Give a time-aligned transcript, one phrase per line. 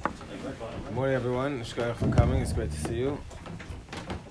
[0.00, 0.12] Fine.
[0.86, 1.60] Good morning, everyone.
[1.62, 2.40] Shkoyach for coming.
[2.42, 3.18] It's great to see you.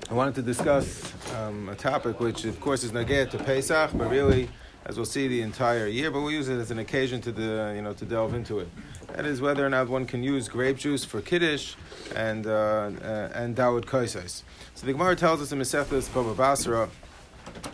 [0.10, 4.10] I wanted to discuss um, a topic which, of course, is nageh to Pesach, but
[4.10, 4.50] really,
[4.86, 6.12] as we'll see, the entire year.
[6.12, 8.68] But we'll use it as an occasion to the, you know to delve into it.
[9.14, 11.76] That is whether or not one can use grape juice for kiddush
[12.16, 14.44] and uh, uh, and dawud kaisais.
[14.76, 16.90] So the Gemara tells us in Masechtas Bava Basra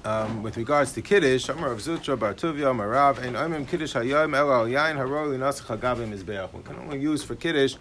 [0.05, 4.51] um, with regards to Kiddush, Amar of Zutra, Bartuvia, Marav, and Oimim Kiddush Hayom, El
[4.51, 6.53] Al Yain, Haroli Nasach Hagavim Mizbeach.
[6.53, 7.75] We can only use for Kiddush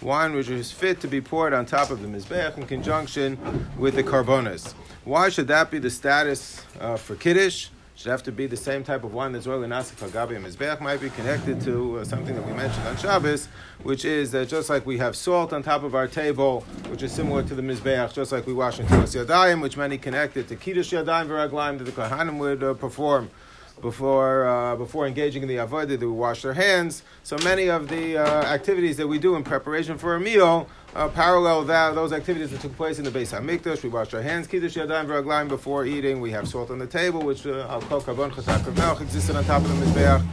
[0.00, 3.38] wine which is fit to be poured on top of the Mizbeach in conjunction
[3.78, 4.74] with the Karbonas.
[5.04, 7.68] Why should that be the status uh, for Kiddush?
[7.96, 11.00] Should have to be the same type of wine that's oily nasif hagabi mizbeach might
[11.00, 13.48] be connected to uh, something that we mentioned on Shabbos,
[13.82, 17.12] which is that just like we have salt on top of our table, which is
[17.12, 20.56] similar to the mizbeach, just like we wash in Tilas Yadayim, which many connected to
[20.56, 23.30] Kiddush Yadayim V'Raglayim that the Kohanim would uh, perform
[23.80, 27.02] before uh, before engaging in the avodah, they would wash their hands.
[27.22, 31.08] So many of the uh, activities that we do in preparation for a meal uh,
[31.08, 33.82] parallel that those activities that took place in the Beis Hamikdash.
[33.82, 36.20] We wash our hands, kiddush yadayim v'raglayim before eating.
[36.20, 39.44] We have salt on the table, which uh, al kol karbon chasak milk existed on
[39.44, 40.24] top of the mizbeach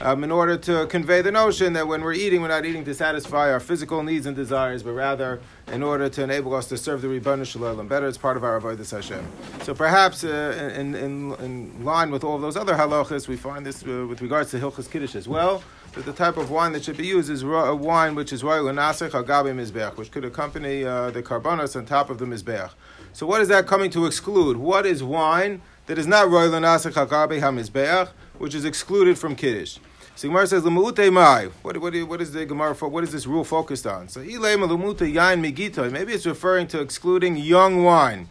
[0.00, 2.94] um, in order to convey the notion that when we're eating, we're not eating to
[2.94, 5.40] satisfy our physical needs and desires, but rather
[5.72, 8.06] in order to enable us to serve the Ribbon Shalom better.
[8.06, 9.26] It's part of our avodah Hashem.
[9.62, 13.66] So perhaps uh, in, in, in line with all of those other halachas, we find
[13.66, 15.62] this uh, with regards to Hilchas Kiddush as well,
[15.94, 18.66] that the type of wine that should be used is a wine which is royal
[18.66, 22.70] nasich agabe mizbeach, which could accompany uh, the karbonos on top of the mizbeach.
[23.12, 24.58] So what is that coming to exclude?
[24.58, 29.78] What is wine that is not royal nasich agabe hamizbeach, which is excluded from Kiddush?
[30.16, 31.46] So Gemara says Lamute Mai.
[31.62, 32.74] What, what, what is the Gemara?
[32.74, 34.08] What is this rule focused on?
[34.08, 35.90] So Ilema Lamute Yain Migito.
[35.92, 38.28] Maybe it's referring to excluding young wine,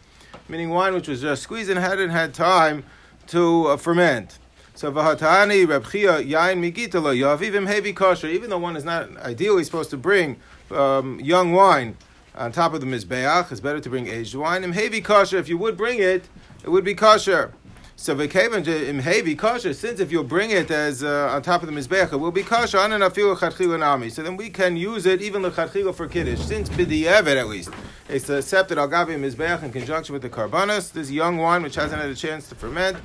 [0.50, 2.84] meaning wine which was just squeezed and hadn't had time
[3.28, 4.40] to uh, ferment.
[4.76, 8.28] So Vahatani Rebchia Yain Migito Lo Yavivim Heavy Kosher.
[8.28, 10.38] Even though one is not ideally supposed to bring
[10.72, 11.96] um, young wine
[12.36, 14.64] on top of the mizbeach, it's better to bring aged wine.
[14.64, 16.30] And heavy kosher, if you would bring it,
[16.64, 17.54] it would be kosher.
[18.00, 19.74] So v'kevan im heavy kosher.
[19.74, 22.44] Since if you bring it as uh, on top of the mizbeach, it will be
[22.44, 22.78] kosher.
[22.78, 24.10] Anan afilu chadchila nami.
[24.12, 26.40] So then we can use it even lechatchila for kiddush.
[26.40, 27.72] Since b'di'evet at least
[28.08, 30.92] it's accepted al gavi mizbeach in conjunction with the karbanos.
[30.92, 32.98] This young wine which hasn't had a chance to ferment.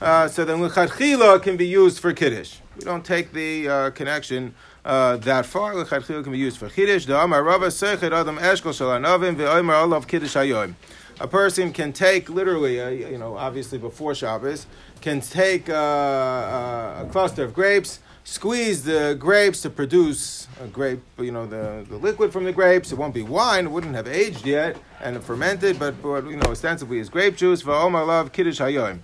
[0.00, 2.58] Uh, so then lechatchila can be used for kiddush.
[2.76, 4.56] We don't take the uh, connection.
[4.84, 7.06] Uh, that far, lechatchila can be used for kiddush.
[7.06, 10.74] The amar rava sechet adam eshkol shalanavim ve'omer olav kiddush hayoim
[11.20, 14.66] a person can take literally, uh, you know, obviously before Shabbos,
[15.02, 21.02] can take uh, uh, a cluster of grapes, squeeze the grapes to produce a grape,
[21.18, 22.90] you know, the, the liquid from the grapes.
[22.90, 26.50] It won't be wine; it wouldn't have aged yet and fermented, but, but you know,
[26.50, 27.62] ostensibly is grape juice.
[27.62, 29.00] Va'omar love kiddush hayoim,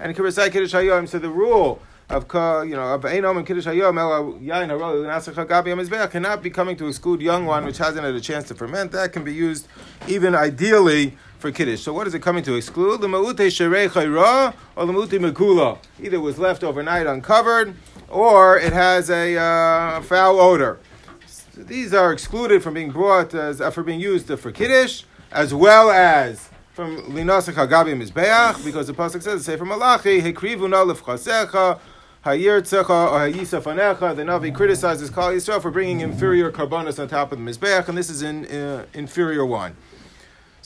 [0.00, 1.08] and kibbutz kiddush hayoim.
[1.08, 2.22] So the rule of
[2.68, 6.76] you know of Einom and Kiddush Hayom El Yain Harol Nasach Amizbeach cannot be coming
[6.76, 8.92] to exclude young wine which hasn't had a chance to ferment.
[8.92, 9.66] That can be used
[10.06, 11.80] even ideally for Kiddush.
[11.80, 13.00] So what is it coming to exclude?
[13.00, 15.78] The Ma'ute Sherei Chayra or the Ma'ute Mekula.
[16.02, 17.74] Either was left overnight uncovered
[18.08, 20.78] or it has a uh, foul odor.
[21.26, 25.52] So these are excluded from being brought as, uh, for being used for Kiddush as
[25.52, 30.84] well as from Linasach Hagabi Mizbeach because the Pasuk says, say from Malachi, Hekrivu na
[30.84, 31.80] lefchasecha
[32.26, 37.06] Hayir Tzecha or Hayisa Fanecha, the Navi criticizes Klal Yisrael for bringing inferior carbonas on
[37.06, 39.76] top of the Mizbeach, and this is in uh, inferior wine.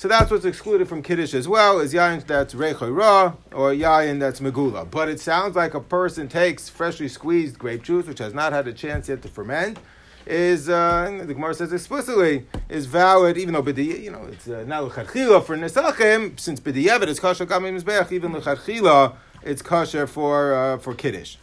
[0.01, 4.41] So that's what's excluded from Kiddush as well, is Yain that's Rechoy or Yain that's
[4.41, 4.91] Megula.
[4.91, 8.67] But it sounds like a person takes freshly squeezed grape juice, which has not had
[8.67, 9.77] a chance yet to ferment,
[10.25, 14.65] is, uh, the Gemara says explicitly, is valid, even though b'di, you know, it's uh,
[14.67, 20.79] not for Nesachim, since b'di'evet is kosher kamim mizbeach, even l'chadchila, it's kosher for, uh,
[20.79, 21.37] for Kiddush.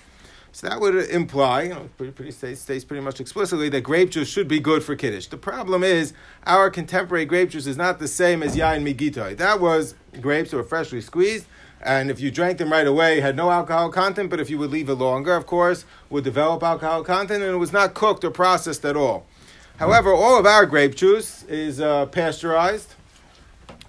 [0.57, 4.09] So that would imply, you know, pretty, pretty states, states pretty much explicitly that grape
[4.09, 5.27] juice should be good for kiddush.
[5.27, 6.13] The problem is
[6.47, 9.37] our contemporary grape juice is not the same as yain migitoi.
[9.37, 11.45] That was grapes that were freshly squeezed,
[11.79, 14.31] and if you drank them right away, had no alcohol content.
[14.31, 17.57] But if you would leave it longer, of course, would develop alcohol content, and it
[17.57, 19.27] was not cooked or processed at all.
[19.77, 22.95] However, all of our grape juice is uh, pasteurized,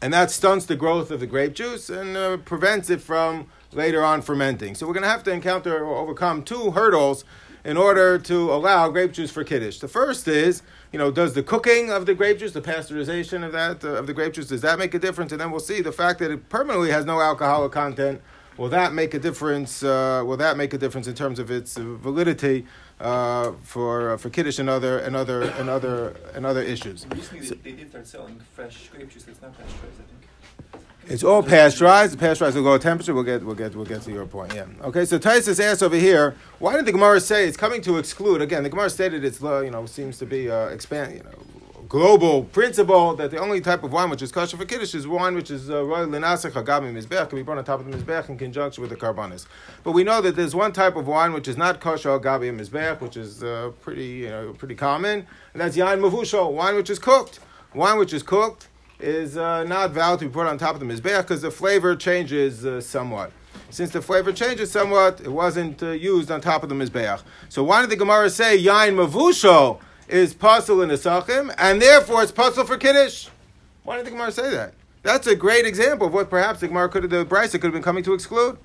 [0.00, 4.02] and that stunts the growth of the grape juice and uh, prevents it from later
[4.02, 4.74] on fermenting.
[4.74, 7.24] So we're going to have to encounter or overcome two hurdles
[7.64, 9.78] in order to allow grape juice for kiddush.
[9.78, 10.62] The first is,
[10.92, 14.06] you know, does the cooking of the grape juice, the pasteurization of that uh, of
[14.06, 15.32] the grape juice, does that make a difference?
[15.32, 18.22] And then we'll see the fact that it permanently has no alcoholic content.
[18.58, 19.84] Will that make a difference?
[19.84, 22.66] Uh, will that make a difference in terms of its validity
[23.00, 27.06] uh, for uh, for kiddush and other and other and other and other issues?
[27.14, 30.00] Recently, so, they, they, did start selling fresh grape juice that's not pasteurized.
[30.00, 30.82] I think.
[31.10, 32.12] It's all pasteurized.
[32.12, 33.14] The pasteurized will go at temperature.
[33.14, 34.52] We'll get, we'll get, we'll get to your point.
[34.54, 34.66] Yeah.
[34.82, 35.06] Okay.
[35.06, 38.42] So Taisus asks over here, why did the Gemara say it's coming to exclude?
[38.42, 41.30] Again, the Gemara stated it's, you know, seems to be uh, expand, you know,
[41.88, 45.34] global principle that the only type of wine which is kosher for kiddush is wine
[45.34, 48.28] which is uh, royal linasach hagami mizbech can be brought on top of the mizbech
[48.28, 49.46] in conjunction with the karbanis.
[49.84, 53.00] But we know that there's one type of wine which is not kosher hagabi mizbech,
[53.00, 56.98] which is uh, pretty you know, pretty common, and that's yain mavushal, wine which is
[56.98, 57.40] cooked.
[57.74, 58.68] Wine which is cooked
[59.00, 61.96] is uh, not valid to be put on top of the mizbech because the flavor
[61.96, 63.32] changes uh, somewhat.
[63.70, 67.22] Since the flavor changes somewhat, it wasn't uh, used on top of the mizbech.
[67.48, 69.80] So why did the Gemara say yain mavushal?
[70.08, 73.28] Is pasul in Asachim, and therefore it's pasul for Kiddush.
[73.84, 74.74] Why did the Gemara say that?
[75.02, 77.72] That's a great example of what perhaps the Gemara could have, the Brisa could have
[77.72, 78.58] been coming to exclude.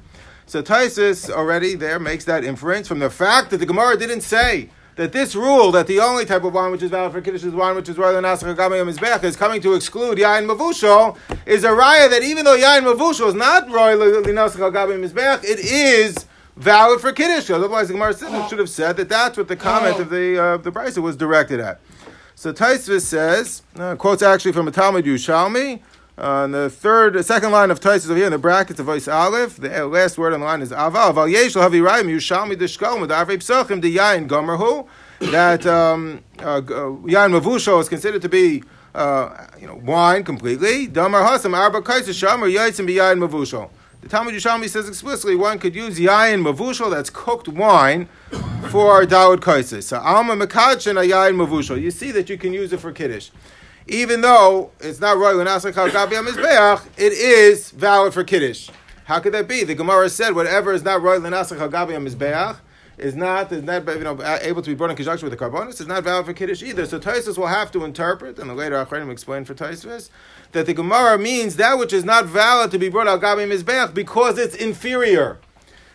[0.45, 4.69] So Taisus already there makes that inference from the fact that the Gemara didn't say
[4.95, 7.53] that this rule that the only type of wine which is valid for Kiddush is
[7.53, 11.17] wine which is royal nasach mizbech is coming to exclude yain mavushal
[11.47, 16.25] is a raya that even though yain mavushal is not royal mizbech, it is
[16.55, 17.49] valid for Kiddush.
[17.49, 18.13] Otherwise, the Gemara
[18.49, 21.59] should have said that that's what the comment of the uh, the Brisa was directed
[21.59, 21.79] at.
[22.35, 25.81] So Taisvis says, uh, quotes actually from a Talmud Yerushalmi,
[26.17, 29.07] uh, the third, the second line of Taisvis over here in the brackets of voice
[29.07, 31.13] Aleph, the last word on the line is Aval.
[31.13, 34.87] Aval Yesh Havirayim Yerushalmi Deshkol Medavrei Psachim De Yain Gomerhu.
[35.31, 38.63] That um, uh, uh Mavusho is considered to be
[38.93, 40.87] uh, you know wine completely.
[40.87, 43.69] Damar Hasam Arba Kaisa Shamar Yaitzim Yain Mavusho.
[44.03, 48.09] The Talmud Yerushalmi says explicitly one could use yayin mavushal, that's cooked wine,
[48.69, 49.83] for Dawud Kaisis.
[49.83, 51.81] So alma mekadchen a yayin mavushal.
[51.81, 53.29] You see that you can use it for kiddush.
[53.87, 58.69] Even though it's not Asach Mizbeach, it is valid for kiddush.
[59.05, 59.63] How could that be?
[59.63, 62.57] The Gemara said whatever is not royal in Asach Mizbeach
[63.03, 65.81] is not is not you know able to be brought in conjunction with the karbonis
[65.81, 66.85] is not valid for kiddush either.
[66.85, 70.09] So Taisus will have to interpret, and the later Achronim explain for Taisus
[70.53, 73.93] that the Gemara means that which is not valid to be brought al gabi mizbeach
[73.93, 75.37] because it's inferior,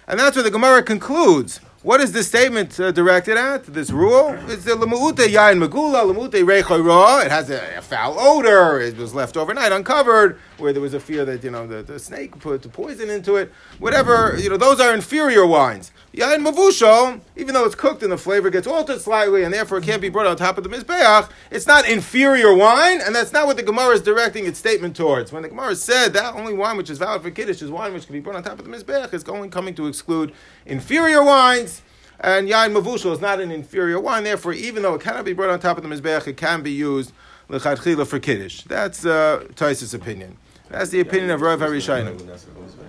[0.07, 1.61] and that's where the Gemara concludes.
[1.83, 3.65] What is this statement uh, directed at?
[3.65, 4.37] This rule?
[4.49, 7.25] It's the lemute yain megula, lemute rechoira.
[7.25, 8.81] It has a, a, foul odor.
[8.81, 12.01] It was left overnight uncovered, where there was a fear that you know the, the
[12.01, 13.53] snake put the poison into it.
[13.79, 15.93] Whatever you know, those are inferior wines.
[16.19, 19.85] Yain mavusho, even though it's cooked and the flavor gets altered slightly, and therefore it
[19.85, 23.47] can't be brought on top of the mizbeach, it's not inferior wine, and that's not
[23.47, 25.31] what the Gemara is directing its statement towards.
[25.31, 28.07] When the Gemara said that only wine which is valid for kiddush is wine which
[28.07, 30.33] can be brought on top of the mizbeach, is only coming to exclude
[30.67, 31.83] inferior wines.
[32.19, 35.51] And yain mavushal is not an inferior wine, therefore, even though it cannot be brought
[35.51, 37.13] on top of the mizbeach, it can be used
[37.49, 38.63] lechatchila for kiddush.
[38.63, 40.37] That's uh, Taisus' opinion.
[40.71, 42.39] That's the opinion of Rav Harishayim.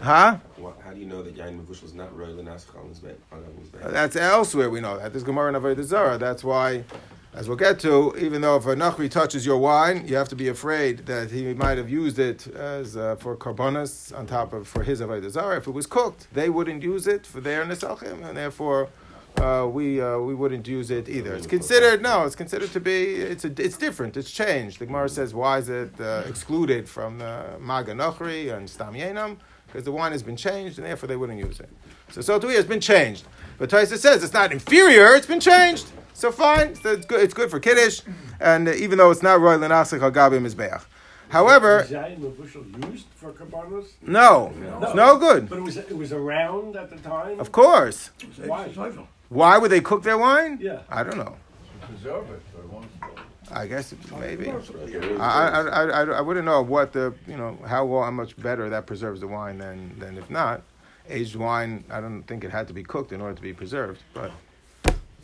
[0.01, 0.37] Huh?
[0.83, 3.91] How do you know that yain mavushal is not royal nasach on mizbeach?
[3.91, 5.13] That's elsewhere we know that.
[5.13, 6.17] There's Gemara in Avodah Zarah.
[6.17, 6.83] That's why,
[7.33, 10.35] as we'll get to, even though if a nachri touches your wine, you have to
[10.35, 14.67] be afraid that he might have used it as uh, for karbonas on top of
[14.67, 15.57] for his Avodah Zarah.
[15.57, 18.89] If it was cooked, they wouldn't use it for their nesachim, and therefore
[19.37, 21.33] uh, we uh, we wouldn't use it either.
[21.35, 24.17] It's considered no, it's considered to be it's a, it's different.
[24.17, 24.79] It's changed.
[24.79, 29.37] The Gemara says why is it uh, excluded from the Maga Nochri and Stam Yenam
[29.67, 31.69] because the wine has been changed and therefore they wouldn't use it.
[32.11, 33.25] So so too has been changed.
[33.57, 35.15] But Taisa says it's not inferior.
[35.15, 35.87] It's been changed.
[36.13, 36.75] So fine.
[36.75, 37.21] So it's good.
[37.21, 38.01] It's good for kiddush,
[38.41, 40.83] and uh, even though it's not royal in asik hagabi mizbeach.
[41.29, 41.89] However, was
[42.91, 43.33] used for?
[44.01, 45.47] No, no, it's no good.
[45.47, 47.39] But it was it was around at the time.
[47.39, 48.09] Of course.
[48.45, 48.67] Why?
[49.29, 50.59] Why would they cook their wine?
[50.61, 50.81] Yeah.
[50.89, 51.35] I don't know.
[51.81, 52.41] Preserve it
[53.51, 54.51] I guess maybe.
[55.19, 58.69] I, I, I, I, wouldn't know what the you know how well how much better
[58.69, 60.61] that preserves the wine than than if not
[61.09, 61.83] aged wine.
[61.89, 64.31] I don't think it had to be cooked in order to be preserved, but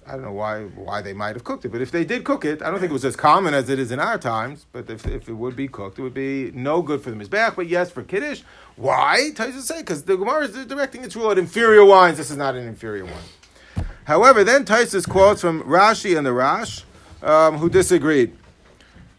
[0.07, 1.69] I don't know why why they might have cooked it.
[1.71, 3.77] But if they did cook it, I don't think it was as common as it
[3.77, 4.65] is in our times.
[4.71, 7.55] But if, if it would be cooked, it would be no good for the mizbeach.
[7.55, 8.41] But yes, for kiddush.
[8.75, 9.31] Why?
[9.35, 12.17] Taisa say because the Gemara is directing its rule at inferior wines.
[12.17, 13.13] This is not an inferior wine.
[14.05, 16.83] However, then Taisus quotes from Rashi and the Rash,
[17.23, 18.35] um, who disagreed.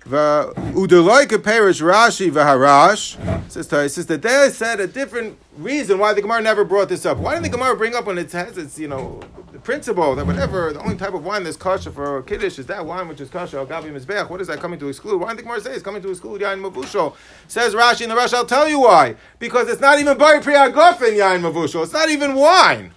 [0.05, 6.23] The Udaloika perish Rashi v'harash says Taisus that they said a different reason why the
[6.23, 7.19] Gemara never brought this up.
[7.19, 10.25] Why didn't the Gemara bring up when it has its you know the principle that
[10.25, 13.28] whatever the only type of wine that's kosher for kiddush is that wine which is
[13.28, 14.31] kosher al gabi mizbeach?
[14.31, 15.21] What is that coming to exclude?
[15.21, 17.16] Why didn't the Gemara say it's coming to exclude yain mavushal?
[17.49, 18.33] Says Rashi in the Rash.
[18.33, 19.16] I'll tell you why.
[19.40, 21.83] Because it's not even bari priyagofen yain mavushal.
[21.83, 22.93] It's not even wine.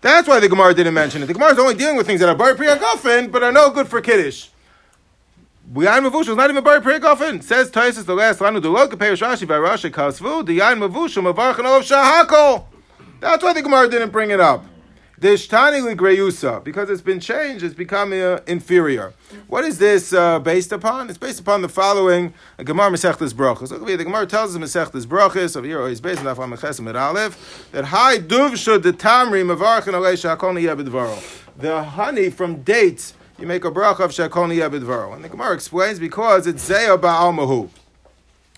[0.00, 1.26] That's why the Gemara didn't mention it.
[1.26, 2.78] The Gemara is only dealing with things that are bar priya
[3.30, 4.48] but are no good for kiddush.
[5.72, 8.92] Yain Mavushal is not even bar priya Says Taisus the last line of the Loka
[8.92, 10.46] Rashi by Rashi Kasvu.
[10.46, 12.64] The Yain Mavushal Mavarchan of Shahakol.
[13.20, 14.64] That's why the Gemara didn't bring it up.
[15.20, 19.12] Dishtani Greyusa, because it's been changed, it's become uh, inferior.
[19.48, 21.10] What is this uh, based upon?
[21.10, 23.70] It's based upon the following uh, Gemara Masechtas Brachos.
[23.70, 26.96] Look, the Gemara tells us Masechtas Brachos of here, he's based on Afam Mechesim at
[26.96, 31.22] Aleph, that Hi Duv Shud the Tamri Mavarchan Alei Shakol Yebedvaro.
[31.58, 35.14] The honey from dates you make a bracha of shakoni yabidvaro.
[35.14, 37.70] And the Gemara explains because it's zeya ba'al mahu.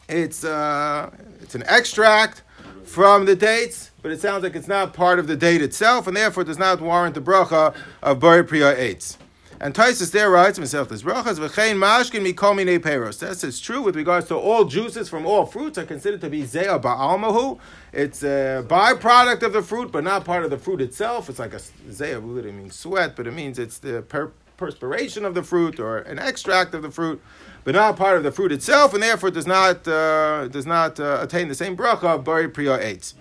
[0.08, 2.42] It's uh, it's an extract
[2.84, 6.16] from the dates, but it sounds like it's not part of the date itself, and
[6.16, 9.16] therefore does not warrant the bracha of bari priya eitz.
[9.60, 13.20] And Taisus there writes himself this brachas v'chein mashkin mikol minei peros.
[13.20, 16.42] This is true with regards to all juices from all fruits are considered to be
[16.42, 17.60] zeya ba'almahu.
[17.92, 21.30] It's a byproduct of the fruit, but not part of the fruit itself.
[21.30, 25.34] It's like a zeya literally means sweat, but it means it's the per- perspiration of
[25.34, 27.22] the fruit or an extract of the fruit,
[27.62, 31.18] but not part of the fruit itself, and therefore does not uh, does not uh,
[31.20, 33.14] attain the same bracha of bari priya eitz.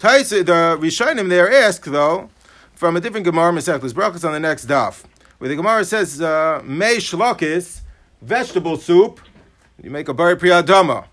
[0.00, 2.30] Taisus, the Rishonim there ask though
[2.72, 5.04] from a different Gemara Masechtas brachas on the next daf
[5.36, 7.80] where the Gemara says, uh, Mei shlokis,
[8.22, 9.20] vegetable soup,
[9.82, 11.04] you make a bari priyadama.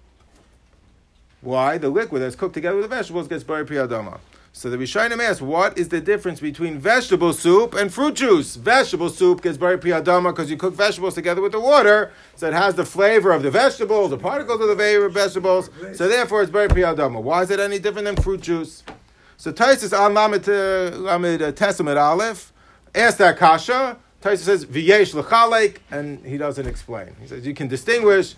[1.42, 1.78] Why?
[1.78, 4.20] The liquid that's cooked together with the vegetables gets bari priyadama.
[4.58, 8.56] So the Rishonim ask, what is the difference between vegetable soup and fruit juice?
[8.56, 12.54] Vegetable soup gets bari priyadama because you cook vegetables together with the water, so it
[12.54, 16.70] has the flavor of the vegetables, the particles of the vegetables, so therefore it's bari
[16.70, 17.22] priyadama.
[17.22, 18.82] Why is it any different than fruit juice?
[19.38, 22.52] So Taisus on Lamed, uh, Testament Aleph
[22.96, 27.16] asked that kasha, Taisa says v'yesh l'chalek, and he doesn't explain.
[27.22, 28.34] He says you can distinguish,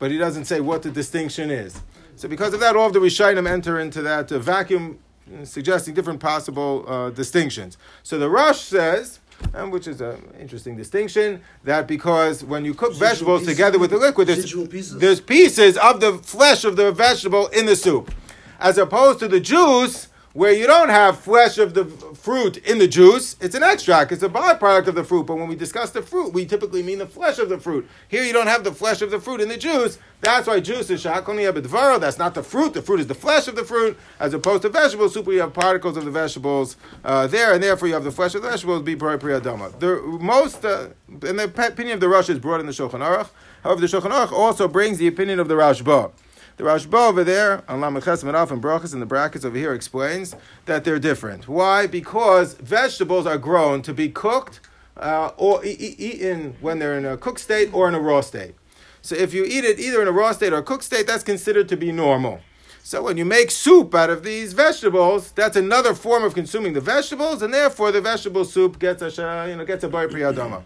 [0.00, 1.80] but he doesn't say what the distinction is.
[2.16, 4.98] So because of that, all of the Rishonim enter into that uh, vacuum,
[5.44, 7.78] suggesting different possible uh, distinctions.
[8.02, 9.20] So the Rush says,
[9.54, 13.56] and which is an interesting distinction, that because when you cook Residual vegetables pieces.
[13.56, 14.98] together with the liquid, there's, pieces.
[14.98, 18.12] there's pieces of the flesh of the vegetable in the soup,
[18.58, 21.84] as opposed to the juice where you don't have flesh of the
[22.20, 23.36] fruit in the juice.
[23.40, 24.12] It's an extract.
[24.12, 25.24] It's a byproduct of the fruit.
[25.26, 27.88] But when we discuss the fruit, we typically mean the flesh of the fruit.
[28.08, 29.98] Here you don't have the flesh of the fruit in the juice.
[30.20, 31.98] That's why juice is shakoni abedvaro.
[31.98, 32.74] That's not the fruit.
[32.74, 35.40] The fruit is the flesh of the fruit, as opposed to vegetable soup where you
[35.40, 38.50] have particles of the vegetables uh, there, and therefore you have the flesh of the
[38.50, 39.78] vegetables be priyadama.
[39.78, 43.30] The most, uh, and the opinion of the Rosh is brought in the Shulchan Aruch.
[43.62, 46.12] However, the Shulchan Aruch also brings the opinion of the Rashba.
[46.60, 50.36] The Rashba over there, on Lameches Menaf and Brachas in the brackets over here, explains
[50.66, 51.48] that they're different.
[51.48, 51.86] Why?
[51.86, 54.60] Because vegetables are grown to be cooked
[54.98, 58.20] uh, or e- e- eaten when they're in a cooked state or in a raw
[58.20, 58.56] state.
[59.00, 61.24] So if you eat it either in a raw state or a cooked state, that's
[61.24, 62.40] considered to be normal.
[62.82, 66.82] So when you make soup out of these vegetables, that's another form of consuming the
[66.82, 70.62] vegetables, and therefore the vegetable soup gets a you know gets a bar priyadama.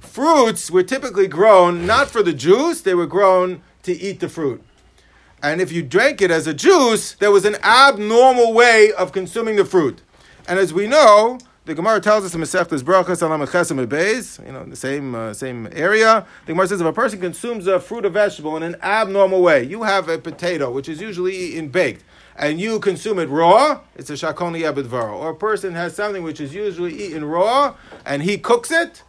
[0.00, 4.60] Fruits were typically grown not for the juice; they were grown to eat the fruit.
[5.46, 9.54] And if you drank it as a juice, there was an abnormal way of consuming
[9.54, 10.02] the fruit.
[10.48, 14.50] And as we know, the Gemara tells us in Masechtas Brachas Alam Chesem Beis, you
[14.50, 16.26] know, in the same uh, same area.
[16.46, 19.62] The Gemara says if a person consumes a fruit or vegetable in an abnormal way,
[19.62, 22.02] you have a potato which is usually eaten baked,
[22.34, 25.16] and you consume it raw, it's a shakoni abedvaro.
[25.16, 29.04] Or a person has something which is usually eaten raw, and he cooks it,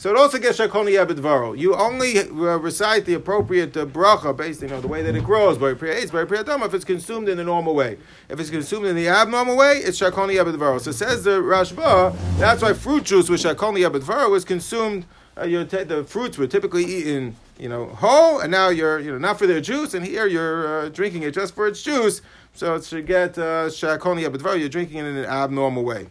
[0.00, 1.52] so it also gets shakoni abedvaro.
[1.52, 5.22] You only uh, recite the appropriate uh, bracha based, you know, the way that it
[5.22, 7.98] grows, by priya eitz, by priya dama, if it's consumed in the normal way.
[8.30, 10.80] If it's consumed in the abnormal way, it's shakoni abedvaro.
[10.80, 15.04] So says the Rashba, that's why fruit juice with shakoni abedvaro was consumed.
[15.36, 19.12] Uh, your t- the fruits were typically eaten, you know, whole, and now you're, you
[19.12, 22.22] know, not for their juice, and here you're uh, drinking it just for its juice.
[22.54, 24.58] So it should get uh, shakoni abedvaro.
[24.58, 26.06] You're drinking it in an abnormal way.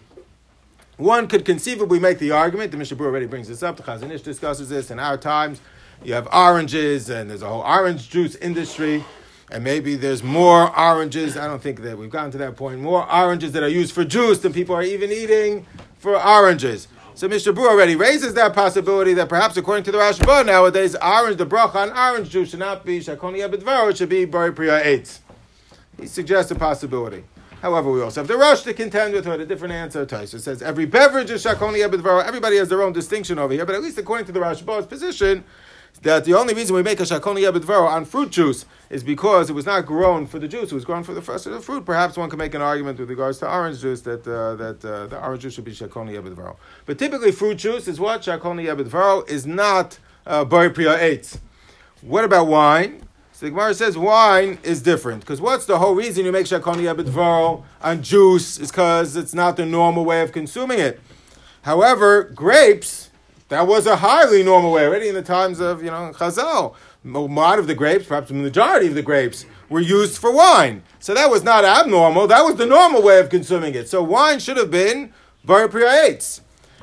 [1.00, 4.22] One could conceivably make the argument, the Mishnah already brings this up, the Chazon Ish
[4.22, 5.62] discusses this in our times.
[6.04, 9.06] You have oranges, and there's a whole orange juice industry,
[9.50, 11.38] and maybe there's more oranges.
[11.38, 12.82] I don't think that we've gotten to that point.
[12.82, 15.66] More oranges that are used for juice than people are even eating
[16.00, 16.90] for oranges.
[17.16, 21.38] So Mishnah Berurah already raises that possibility that perhaps according to the Rashba nowadays, orange,
[21.38, 24.84] the bracha on orange juice should not be shakoni abedvar, it should be bari priya
[24.84, 25.20] eitz.
[25.98, 27.24] He suggests a possibility.
[27.62, 30.06] However, we also have the rush to contend with, who had a different answer.
[30.06, 32.24] Taisha says every beverage is shakoni ebedvaro.
[32.24, 35.44] Everybody has their own distinction over here, but at least according to the Rashba's position,
[36.04, 39.54] that the only reason we make a shakoni ebedvaro on fruit juice is because it
[39.54, 41.86] was not grown for the juice; it was grown for the first of the fruit.
[41.86, 45.08] Perhaps one can make an argument with regards to orange juice that uh, that uh,
[45.08, 46.56] the orange juice should be shakoni ebedvaro.
[46.86, 51.40] But typically, fruit juice is what shakoni ebedvaro is not uh, bari priya eitz.
[52.02, 53.09] What about wine?
[53.40, 56.94] So the Gemara says wine is different because what's the whole reason you make shakoni
[56.94, 61.00] abedvaro on juice is because it's not the normal way of consuming it.
[61.62, 63.12] However, grapes
[63.48, 66.76] that was a highly normal way already in the times of you know Chazal.
[67.06, 70.84] A lot of the grapes, perhaps the majority of the grapes, were used for wine.
[71.00, 72.28] So that was not abnormal.
[72.28, 73.88] That was the normal way of consuming it.
[73.88, 75.14] So wine should have been
[75.46, 76.42] bar priyates.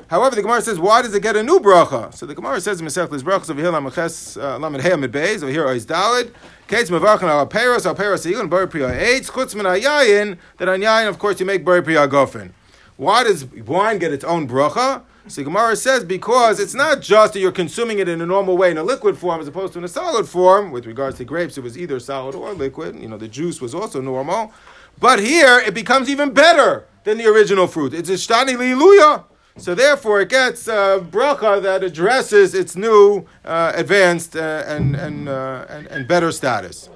[0.09, 2.13] However, the Gemara says, why does it get a new bracha?
[2.13, 5.43] So the Gemara says in Masechtas Brachas over here, Lamaches, Lamed uh, Hey Amid Beis,
[5.43, 6.31] over here, Ois Dalid,
[6.67, 10.79] Kates Mavachan al Peros, al Peros Yigun, Bar Priya Eitz, Chutz Min Ayayin, that on
[10.79, 12.51] Yayin, of course, you make Bar Priya Gofen.
[12.95, 15.03] Why does wine get its own bracha?
[15.27, 18.71] So Gemara says because it's not just that you're consuming it in a normal way
[18.71, 20.71] in a liquid form as opposed to in a solid form.
[20.71, 22.97] With regards to grapes, it was either solid or liquid.
[22.97, 24.53] You know, the juice was also normal.
[24.99, 27.93] But here it becomes even better than the original fruit.
[27.93, 29.25] It's ishtani liluya.
[29.57, 35.27] So therefore, it gets uh, bracha that addresses its new, uh, advanced, uh, and, and,
[35.27, 36.89] uh, and, and better status.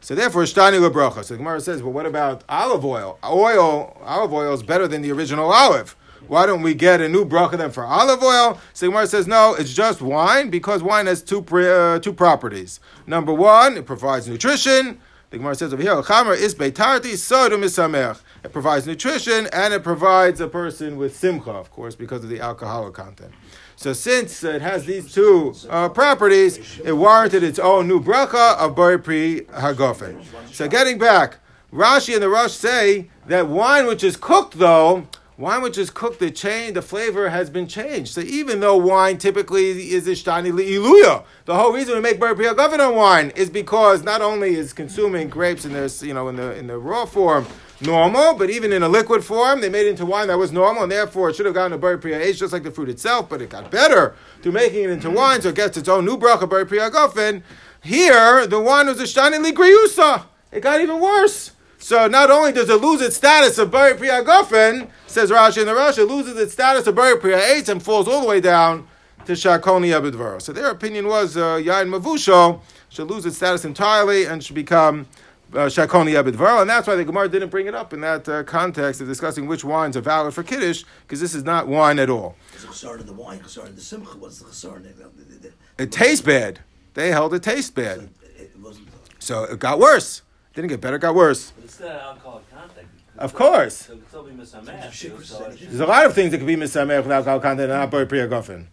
[0.00, 1.24] So therefore, ishtani lebracha.
[1.24, 3.18] So the Gemara says, well, what about olive oil?
[3.24, 5.96] Oil, olive oil is better than the original olive.
[6.26, 8.60] Why don't we get a new bracha then for olive oil?
[8.74, 12.80] So the Gemara says, no, it's just wine because wine has two, uh, two properties.
[13.06, 14.98] Number one, it provides nutrition.
[15.30, 19.82] The Gemara says over here, "Chamer is beitarti sodom misamech." It provides nutrition and it
[19.82, 23.32] provides a person with simcha, of course, because of the alcoholic content.
[23.76, 28.74] So since it has these two uh, properties, it warranted its own new bracha of
[28.74, 30.24] bari pri hagofen.
[30.52, 31.38] So getting back,
[31.72, 36.18] Rashi and the Rosh say that wine which is cooked, though, wine which is cooked,
[36.18, 38.12] the chain, the flavor has been changed.
[38.14, 42.46] So even though wine typically is ishtani li'iluya, the whole reason we make bar pri
[42.46, 46.36] hagofen on wine is because not only is consuming grapes in this, you know, in
[46.36, 47.46] the in the raw form
[47.80, 50.82] normal, but even in a liquid form, they made it into wine that was normal,
[50.82, 53.28] and therefore it should have gotten a bari priya age just like the fruit itself,
[53.28, 56.16] but it got better through making it into wine, so it gets its own new
[56.16, 57.42] bracha bari priya gofen.
[57.82, 60.24] Here, the wine was a shtani ligriusa.
[60.50, 61.52] It got even worse.
[61.78, 65.66] So not only does it lose its status of bari priya gofen, says Rashi in
[65.66, 68.88] the Rashi, loses its status of bari priya age and falls all the way down
[69.26, 70.42] to shakoni abidvara.
[70.42, 75.06] So their opinion was uh, yain mavusho should lose its status entirely and should become
[75.52, 79.00] Shakoni Abidvar, and that's why the Gemara didn't bring it up in that uh, context
[79.00, 82.36] of discussing which wines are valid for Kiddush, because this is not wine at all.
[82.54, 84.16] Chasar in the wine, chasar in the simcha.
[84.18, 85.52] What's the chasar it?
[85.78, 86.60] It tastes bad.
[86.94, 88.10] They held it tastes bad.
[88.36, 88.88] It wasn't.
[89.20, 90.22] So it got worse.
[90.54, 91.52] Didn't get better, got worse.
[91.52, 92.88] But it's still alcoholic content.
[93.16, 93.74] Of course.
[93.76, 94.92] So it could still be misameach.
[94.92, 95.60] Sugar So it- percentage.
[95.68, 98.06] There's a lot of things that could be misamech with alcohol content and not Bari
[98.06, 98.66] Priya Gofen.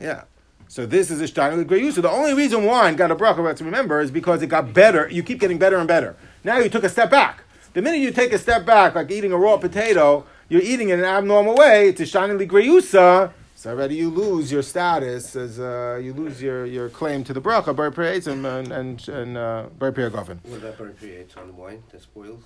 [0.00, 0.22] Yeah.
[0.68, 1.92] So this is a Steiner Greyu.
[1.92, 5.08] So the only reason wine got a bracha, let's remember, is because it got better.
[5.08, 6.16] You keep getting better and better.
[6.44, 7.44] Now you took a step back.
[7.72, 10.94] The minute you take a step back, like eating a raw potato, you're eating it
[10.94, 11.88] in an abnormal way.
[11.88, 13.32] It's a shiningly greyusa.
[13.54, 17.40] So already you lose your status as uh, you lose your, your claim to the
[17.40, 20.44] bracha, bar and and and, and uh, bar gofen.
[20.44, 22.42] What about creates on the wine that spoils?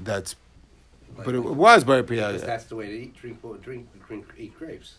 [0.00, 0.36] That's
[1.16, 4.94] Like, but it was bar that's the way to eat, drink, drink, drink, eat grapes.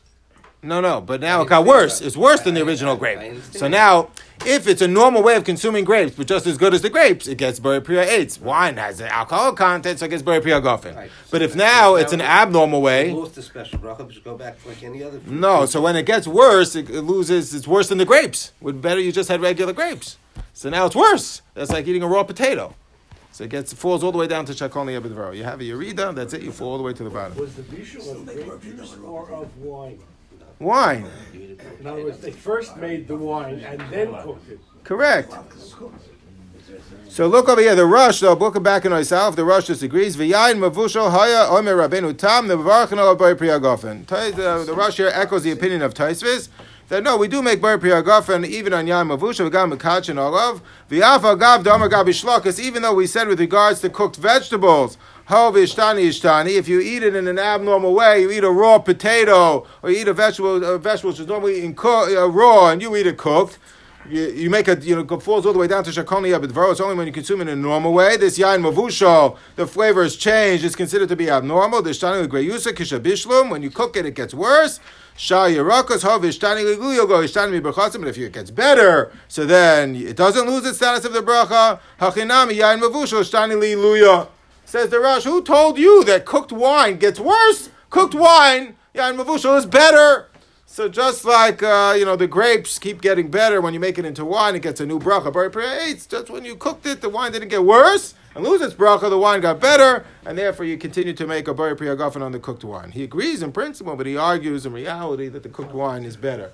[0.62, 2.02] No, no, but now it got worse.
[2.02, 3.18] It's worse than the original I- I grape.
[3.20, 3.56] understand.
[3.56, 4.10] So now,
[4.46, 7.28] if it's a normal way of consuming grapes, but just as good as the grapes,
[7.28, 8.38] it gets Bari Priya 8.
[8.42, 10.98] Wine has an alcohol content, so it gets Bari Priya Gofen.
[10.98, 11.10] Right.
[11.32, 14.36] But So if that- now it's an abnormal way, Lost the special bracha, but go
[14.36, 15.20] back like any other.
[15.20, 15.32] fruit.
[15.34, 18.52] no, so when it gets worse, it, it loses, it's worse than the grapes.
[18.60, 20.18] Would better you just had regular grapes.
[20.54, 21.42] So now it's worse.
[21.54, 22.76] That's like eating a raw potato.
[23.32, 25.32] So it gets, falls all the way down to Shakoni Abidvaro.
[25.32, 27.38] You have a Yerida, that's it, you fall all the way to the bottom.
[27.38, 30.00] Was the bishul of grape juice or of wine?
[30.60, 34.60] Wine, In other words, they first made the wine and then cooked it.
[34.84, 35.34] correct.
[37.08, 40.16] So look over here, the Rush, though, looking back in myself, the Rush disagrees.
[40.16, 44.06] V'yayin mavushal haya omer rabbeinu tam nevarchen al bar priya gofen.
[44.06, 46.50] Tai- uh, The Rush here echoes the opinion of Taisvis,
[46.90, 50.20] that no, we do make bar priya gofen even on yayin mavushal, v'gam mekach and
[50.20, 50.62] olav.
[50.92, 54.98] V'yaf agav damar gabi shlokas, even though we said with regards to cooked vegetables, ho
[54.98, 59.68] v'ishtani ishtani, if you eat it in an abnormal way, you eat a raw potato,
[59.84, 62.96] or you eat a vegetable, a vegetable which is normally co- uh, raw, and you
[62.96, 63.60] eat it cooked,
[64.10, 66.72] you, you make a you know it falls all the way down to shakoni abidvaro.
[66.72, 68.18] It's only when you consume it in a normal way.
[68.18, 70.66] This yain mavushal, the flavor is changed.
[70.66, 71.84] It's considered to be abnormal.
[71.84, 73.52] The shtani greyusa kishabishlum.
[73.52, 74.80] When you cook it, it gets worse.
[75.16, 78.00] Shah yirakas ho vishtani liguyo go ishtani mibrachasim.
[78.00, 81.80] But if it gets better, so then it doesn't lose its status of the bracha.
[82.00, 84.28] Hachinami yain mavushal shtani liluya.
[84.70, 87.72] Says the Rush, who told you that cooked wine gets worse?
[87.90, 90.30] Cooked wine, yeah, and mavushal is better.
[90.68, 94.06] So just like uh, you know the grapes keep getting better when you make it
[94.06, 95.34] into wine, it gets a new bracha.
[95.34, 96.08] Priya eitz.
[96.08, 99.10] Just when you cooked it, the wine didn't get worse and lose its bracha.
[99.10, 102.32] The wine got better, and therefore you continue to make a bari priya gofen on
[102.32, 102.92] the cooked wine.
[102.92, 106.52] He agrees in principle, but he argues in reality that the cooked wine is better.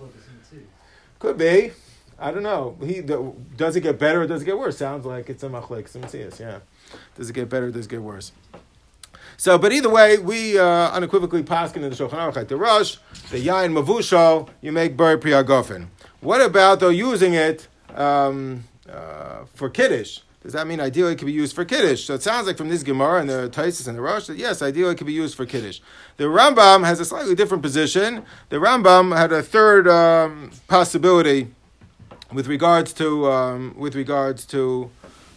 [1.19, 1.73] Could be.
[2.17, 2.77] I don't know.
[2.81, 4.77] He the, does it get better or does it get worse?
[4.77, 5.91] Sounds like it's a machlek.
[5.91, 6.59] Simtzias, yeah.
[7.15, 8.31] Does it get better does it get worse?
[9.37, 12.97] So, but either way, we uh, unequivocally paskin in the Shulchan Aruch the Rush,
[13.31, 15.87] the Yain Mavusho, you make Bari Priya Gofen.
[16.21, 20.19] What about though using it um, uh, for Kiddush?
[20.41, 22.05] Does that mean ideally it could be used for Kiddush?
[22.05, 24.61] So it sounds like from this Gemara and the Taisis and the Rush that yes,
[24.61, 25.79] ideally it could be used for Kiddush.
[26.17, 28.23] The Rambam has a slightly different position.
[28.49, 31.47] The Rambam had a third um, possibility
[32.31, 34.91] with regards to um, with regards to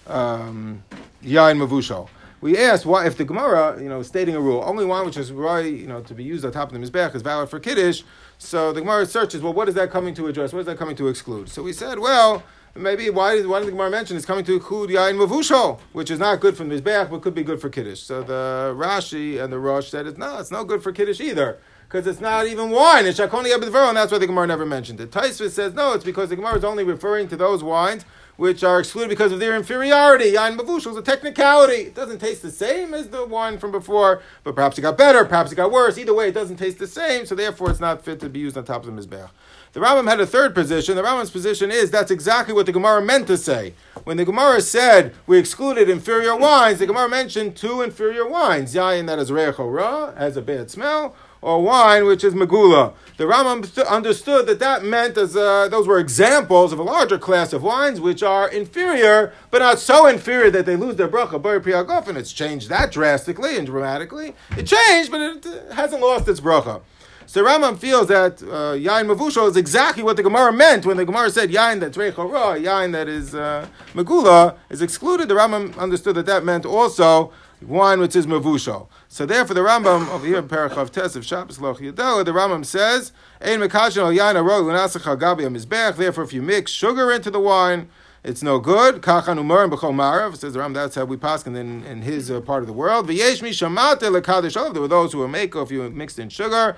[0.07, 0.85] um,
[1.23, 2.09] Yain Mavusho.
[2.41, 5.33] we asked why if the Gemara, you know, stating a rule, only wine which is
[5.33, 8.03] right, you know, to be used on top of the mizbech is valid for kiddush.
[8.39, 10.53] So the Gemara searches, well, what is that coming to address?
[10.53, 11.49] What is that coming to exclude?
[11.49, 12.45] So we said, well,
[12.77, 16.11] maybe why did why did the Gemara mention it's coming to include yain mavusho, which
[16.11, 18.01] is not good for mizbech, but could be good for kiddush.
[18.01, 21.59] So the Rashi and the Rosh said, it's no, it's no good for kiddush either.
[21.89, 25.01] Because it's not even wine, it's shakoni abedvero, and that's why the Gemara never mentioned
[25.01, 25.11] it.
[25.11, 28.05] Taisvis says no, it's because the Gemara is only referring to those wines
[28.39, 30.33] which are excluded because of their inferiority.
[30.33, 31.83] Yain mavushal is a technicality.
[31.89, 35.25] It doesn't taste the same as the one from before, but perhaps it got better,
[35.25, 35.99] perhaps it got worse.
[35.99, 38.57] Either way, it doesn't taste the same, so therefore it's not fit to be used
[38.57, 39.29] on top of the mizbeach.
[39.73, 40.95] The Rambam had a third position.
[40.95, 43.75] The Rambam's position is that's exactly what the Gemara meant to say.
[44.05, 49.07] When the Gemara said we excluded inferior wines, the Gemara mentioned two inferior wines: yain
[49.09, 52.95] that is reich ra, has a bad smell, or wine which is megula.
[53.17, 57.53] The Rambam understood that that meant as uh, those were examples of a larger class
[57.53, 61.61] of wines which are inferior, but not so inferior that they lose their bracha bari
[61.61, 64.35] priyagof, and it's changed that drastically and dramatically.
[64.57, 66.81] It changed, but it uh, hasn't lost its bracha.
[67.27, 71.05] So Rambam feels that uh, yain mavushal is exactly what the Gemara meant when the
[71.05, 75.29] Gemara said yain that's reich ra, yain that is uh, megula is excluded.
[75.29, 77.31] The Rambam understood that that meant also
[77.67, 78.89] wine which is mavushal.
[79.09, 83.13] So therefore, the Rambam over here in Parachav Tes of Shabbos Loch the Rambam says,
[83.41, 87.31] "Ein mekashin al yain arog l'nasach al gabi mizbech." Therefore, if you mix sugar into
[87.31, 87.89] the wine,
[88.23, 89.01] it's no good.
[89.03, 90.75] Kachan umar and b'chol marav says the Rambam.
[90.75, 93.09] That's how we pass in, in his uh, part of the world.
[93.09, 94.75] V'yesh mi shamate lekadish olav.
[94.75, 96.77] There were those who were make if you mixed in sugar.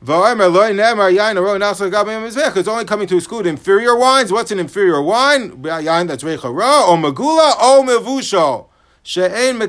[0.00, 0.10] It's
[2.68, 4.30] only coming to exclude inferior wines.
[4.30, 5.50] What's an inferior wine?
[5.60, 8.68] Yain that's reichara or magula or mevusho.
[9.02, 9.68] She'ein The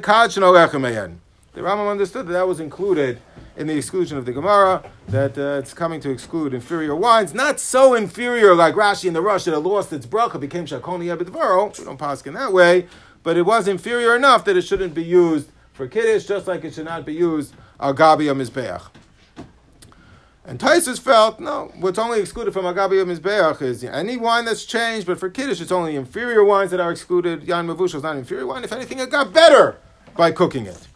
[1.61, 3.21] Rambam understood that that was included
[3.55, 7.59] in the exclusion of the Gemara, that uh, it's coming to exclude inferior wines, not
[7.59, 11.77] so inferior like Rashi and the Rush that it lost its bracha, became Shakoni Abedvaro.
[11.77, 12.87] We don't pass in that way,
[13.23, 16.73] but it was inferior enough that it shouldn't be used for Kiddush, just like it
[16.73, 18.83] should not be used al Gabi Mizbeach.
[20.49, 25.05] And Taisus felt, no, what's only excluded from Agabi Mizbeach is any wine that's changed,
[25.05, 27.43] but for Kiddush, it's only inferior wines that are excluded.
[27.43, 28.63] Yan Mavushal is not inferior wine.
[28.63, 29.77] If anything, it got better
[30.17, 30.87] by cooking it.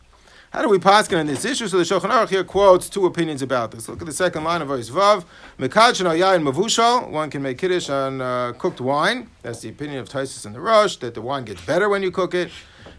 [0.49, 1.67] How do we paskin on this issue?
[1.67, 3.87] So the Shulchan Aruch here quotes two opinions about this.
[3.87, 5.23] Look at the second line of verse Vav.
[5.59, 7.11] Mekadshin al yain mavushal.
[7.11, 9.29] One can make kiddush on uh, cooked wine.
[9.43, 12.09] That's the opinion of Taisus and the Rush, that the wine gets better when you
[12.09, 12.49] cook it.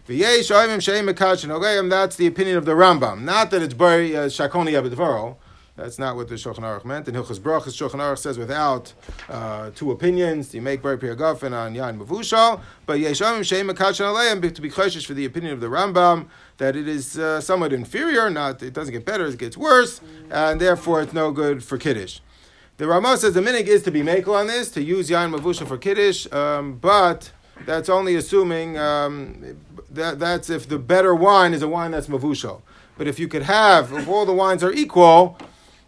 [0.07, 3.23] V'yesh oimim sheim mekadshin That's the opinion of the Rambam.
[3.23, 5.35] Not that it's bari shakoni abedvaro.
[5.75, 7.09] That's not what the Shulchan Aruch meant.
[7.09, 8.93] In Hilchas Brachas, Shulchan Aruch says without
[9.27, 14.55] uh, two opinions, you make Bari Piragafen on Yan Mavushal, but Yeshamim Sheim Makachan Aleim
[14.55, 16.27] to be choshish for the opinion of the Rambam
[16.59, 19.99] that it is uh, somewhat inferior, not it doesn't get better, it gets worse,
[20.31, 22.21] and therefore it's no good for Kiddush.
[22.77, 25.67] The Ramah says the minig is to be makel on this, to use Yan Mavushal
[25.67, 27.33] for Kiddush, um, but
[27.65, 29.57] that's only assuming um,
[29.89, 32.61] that, that's if the better wine is a wine that's Mavushal.
[32.97, 35.37] But if you could have, if all the wines are equal,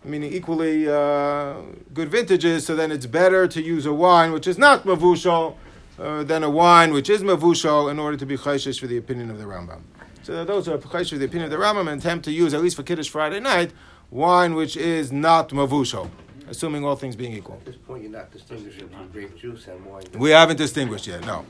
[0.08, 1.56] meaning equally uh,
[1.94, 5.56] good vintages, so then it's better to use a wine which is not mavushal
[6.00, 9.30] uh, than a wine which is mavushal in order to be chayshish for the opinion
[9.30, 9.82] of the Rambam.
[10.24, 12.62] So those are chayshish for the opinion of the Rambam and attempt to use, at
[12.62, 13.72] least for Kiddush Friday night,
[14.12, 16.10] wine which is not mavushal,
[16.50, 17.56] assuming all things being equal.
[17.56, 20.04] At this point, you're not distinguishing between grape juice and wine.
[20.18, 21.46] We haven't distinguished yet, no.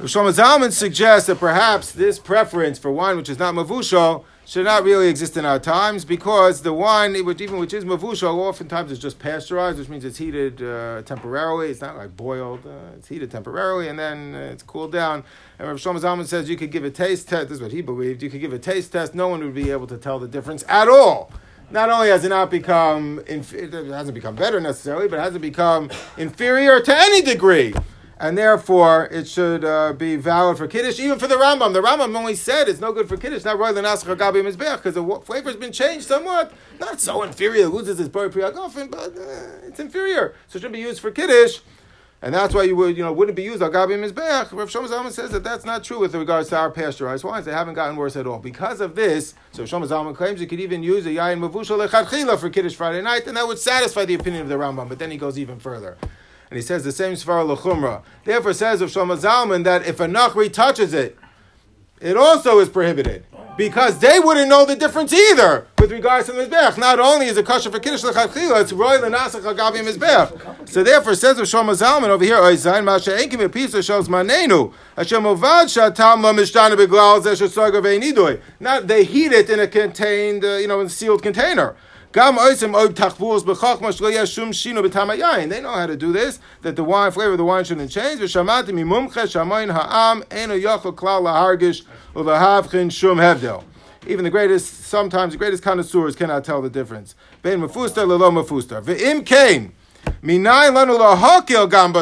[0.00, 4.84] Shlomo Zalman suggests that perhaps this preference for wine which is not mavushal should not
[4.84, 8.98] really exist in our times because the wine, which even which is mavushal, oftentimes is
[8.98, 11.70] just pasteurized, which means it's heated uh, temporarily.
[11.70, 15.24] It's not like boiled; uh, it's heated temporarily and then uh, it's cooled down.
[15.58, 17.48] And Rav Shlomo Zalman says you could give a taste test.
[17.48, 18.22] This is what he believed.
[18.22, 19.14] You could give a taste test.
[19.14, 21.30] No one would be able to tell the difference at all.
[21.70, 25.42] Not only has it not become, inf- it hasn't become better necessarily, but it hasn't
[25.42, 27.74] become inferior to any degree
[28.24, 31.74] and therefore it should uh, be valid for Kiddush, even for the Rambam.
[31.74, 34.94] The Rambam only said it's no good for Kiddush, not Roy Lenasach Gabi Mizbeach, because
[34.94, 36.50] the flavor has been changed somewhat.
[36.80, 40.34] Not so inferior, it loses its Bari Priyagofen, but uh, it's inferior.
[40.48, 41.60] So it shouldn't be used for Kiddush.
[42.22, 44.56] And that's why you would, you know, wouldn't be used al gabi mizbeach.
[44.56, 47.44] Rav Shlomo Zalman says that that's not true with regards to our pasteurized wines.
[47.44, 48.38] They haven't gotten worse at all.
[48.38, 52.38] Because of this, so Shlomo Zalman claims you could even use a yayin mavushal lechatchila
[52.38, 54.88] for Kiddush Friday night, and that would satisfy the opinion of the Rambam.
[54.88, 55.98] But then he goes even further.
[56.50, 58.02] And he says the same Svar Lechumra.
[58.24, 61.18] Therefore says of Shlomo Zalman that if a Nachri touches it,
[62.00, 63.24] it also is prohibited.
[63.56, 66.76] Because they wouldn't know the difference either with regards to the Mizbech.
[66.76, 70.68] Not only is it kosher for Kiddush L'chachila, it's Roy L'nasach Agavi Mizbech.
[70.68, 75.22] So therefore says of Shlomo Zalman over here, Oizayin Masha Enkim Episa Shos Manenu, Hashem
[75.22, 78.40] Ovad Shatam La Mishtana Beglal Soga Ve'nidoi.
[78.58, 81.76] Not, they heat it in a contained, uh, you know, in a sealed container.
[84.52, 85.48] Shino.
[85.48, 88.20] They know how to do this, that the wine, flavor of the wine shouldn't change.
[88.32, 88.46] Ha'am
[92.90, 93.20] shum.
[94.06, 97.14] Even the greatest, sometimes the greatest connoisseurs cannot tell the difference.
[97.42, 98.30] Ben mafustar lelo.
[98.82, 99.72] Ve'im kain.
[100.22, 101.92] Minay lanu lahakil gam.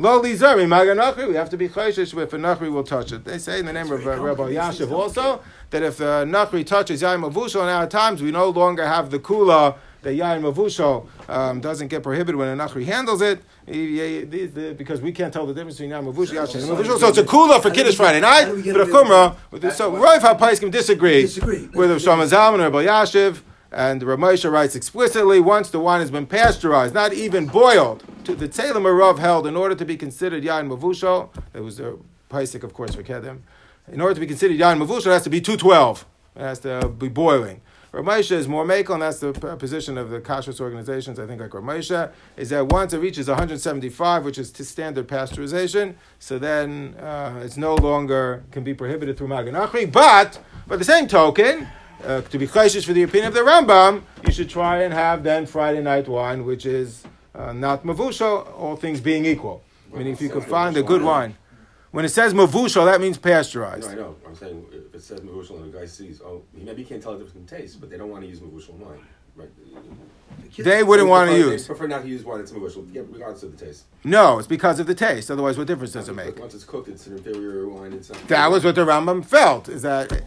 [0.00, 1.26] Lo lizar maganachri.
[1.28, 3.24] We have to be chayshish if a nachri will touch it.
[3.24, 7.02] They say in the name of uh, Rav Elyashiv also that if the nachri touches
[7.02, 11.60] yain mavushal in our times, we no longer have the kula that yain mavushal um,
[11.60, 13.42] doesn't get prohibited when a nachri handles it.
[13.66, 16.98] He- he- the- the- Because we can't tell the difference between yain mavushal and mavushal.
[17.00, 18.94] So it's a kula for Kiddush Friday night, how do we get but a rid
[18.94, 19.36] of chumrah.
[19.50, 21.68] with the- So Rav HaPaiskim disagree Disagree.
[21.74, 23.40] with Rav Shlomo Zalman and Rav Elyashiv.
[23.70, 28.34] And Rav Moshe writes explicitly, once the wine has been pasteurized, not even boiled, to
[28.34, 31.96] the Tzelem Rav held, in order to be considered Yain Mavushal, there was a
[32.30, 33.40] Paisik, of course, for Kedem,
[33.92, 36.06] in order to be considered Yain Mavushal, it has to be 212.
[36.36, 37.60] It has to be boiling.
[37.90, 41.40] Rav Moshe is more makel, and that's the position of the kashrus organizations, I think,
[41.40, 46.94] like Rav Moshe, is that once it reaches 175, which is standard pasteurization, so then
[46.96, 49.90] uh, it's no longer can be prohibited through Magan Achri.
[49.90, 51.66] But, by the same token,
[52.04, 55.22] uh, to be chayshish for the opinion of the Rambam, you should try and have
[55.22, 59.62] then Friday night wine, which is uh, not mavusha, all things being equal.
[59.92, 61.36] Meaning, if you could find a good wine.
[61.90, 63.84] When it says mavusha, that means pasteurized.
[63.84, 64.16] No, I know.
[64.26, 67.12] I'm saying if it says mavusha and the guy sees, oh, he maybe can't tell
[67.12, 68.98] the difference in taste, but they don't want to use mavusha wine,
[69.36, 69.48] right?
[70.56, 71.62] They wouldn't want to use.
[71.62, 73.84] They prefer not to use wine that's mavushal, yeah, regardless of the taste.
[74.04, 75.30] No, it's because of the taste.
[75.30, 76.38] Otherwise, what difference does it make?
[76.38, 77.92] Once it's cooked, it's an inferior wine.
[77.92, 78.08] It's.
[78.08, 79.68] That was what the Rambam felt.
[79.68, 80.22] Is that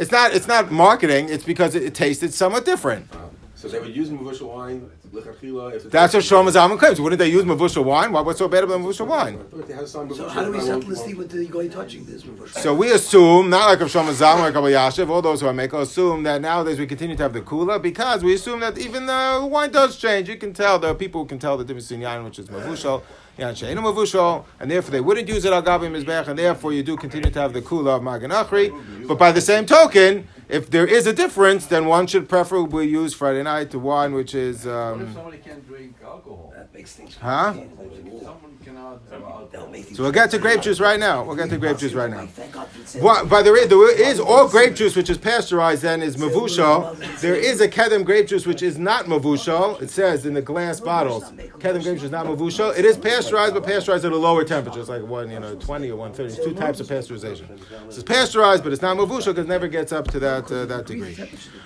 [0.00, 1.28] it's not it's not marketing.
[1.28, 3.12] It's because it, it tasted somewhat different.
[3.14, 3.18] Uh,
[3.54, 5.90] so they would use mavushal wine, if.
[5.90, 7.00] That's what Shlomo Zalman claims.
[7.00, 8.12] Wouldn't they use mavusha wine?
[8.12, 9.38] Why, what's so bad about mavusha wine?
[9.58, 11.44] If they have some So how do we I settle won't- this thing with the
[11.46, 12.22] guy touching this?
[12.22, 12.58] Mavushal?
[12.58, 15.52] So we assume, not like Rav Shlomo Zalman, like Rav Elyashiv, all those who are
[15.52, 19.06] makel, assume that nowadays we continue to have the kula because we assume that even
[19.06, 20.28] the wine does change.
[20.28, 22.46] You can tell, there are people who can tell the difference between yain, which is
[22.46, 23.02] mavushal, yain she'enu mavushal,
[23.38, 27.40] and therefore they wouldn't use it al gabi mizbech, and therefore you do continue to
[27.40, 28.70] have the kula of magan achri.
[29.06, 33.14] But by the same token, if there is a difference, then one should preferably use
[33.14, 34.66] Friday night the wine, which is.
[34.66, 34.76] What if
[35.08, 36.49] Um, somebody can't drink alcohol?
[36.80, 37.12] That.
[37.20, 37.52] Huh?
[37.52, 39.48] Someone cannot have alcohol.
[39.52, 41.22] That'll make things so we'll get to grape juice right now.
[41.24, 42.26] We'll get to grape juice right now.
[42.26, 45.18] Thank God for the way, but there is, there is all grape juice which is
[45.18, 46.96] pasteurized then is mavushal.
[47.20, 49.80] There is a kedem grape juice which is not mavushal.
[49.82, 52.76] It says in the glass bottles, kedem grape juice is not mavushal.
[52.76, 54.80] It is pasteurized, but pasteurized at a lower temperature.
[54.80, 56.34] It's like one, you know, twenty or one thirty.
[56.34, 57.58] There's two types of pasteurization.
[57.68, 60.66] So it's pasteurized, but it's not mavushal because it never gets up to that uh,
[60.66, 61.16] that degree.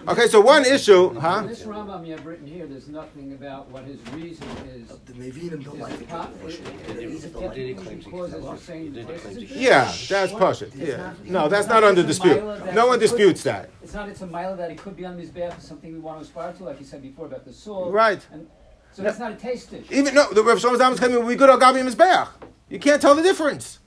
[0.08, 1.40] Okay, so one issue, huh?
[1.42, 4.90] In this Rambam you have written here, there's nothing about what his reason is.
[5.06, 6.48] The Mevinim don't like the it po- Mavushal.
[6.48, 7.54] is- They're is easy it to like.
[7.54, 10.72] getting causes you're saying versus a- Yeah, that's Pashit.
[10.74, 12.42] Yeah, no, that's not under dispute.
[12.74, 13.68] No one disputes that.
[13.82, 16.20] It's not, it's a mile that it could be on his back, something we want
[16.20, 17.90] to aspire to, like you said before about the soul.
[17.90, 18.26] Right.
[18.32, 18.46] And,
[18.92, 19.92] so that's not a taste issue.
[19.92, 22.28] Even no, the Rav Shlomo Zalman is claiming we good al gabi mizbeach.
[22.70, 23.80] You can't tell the difference.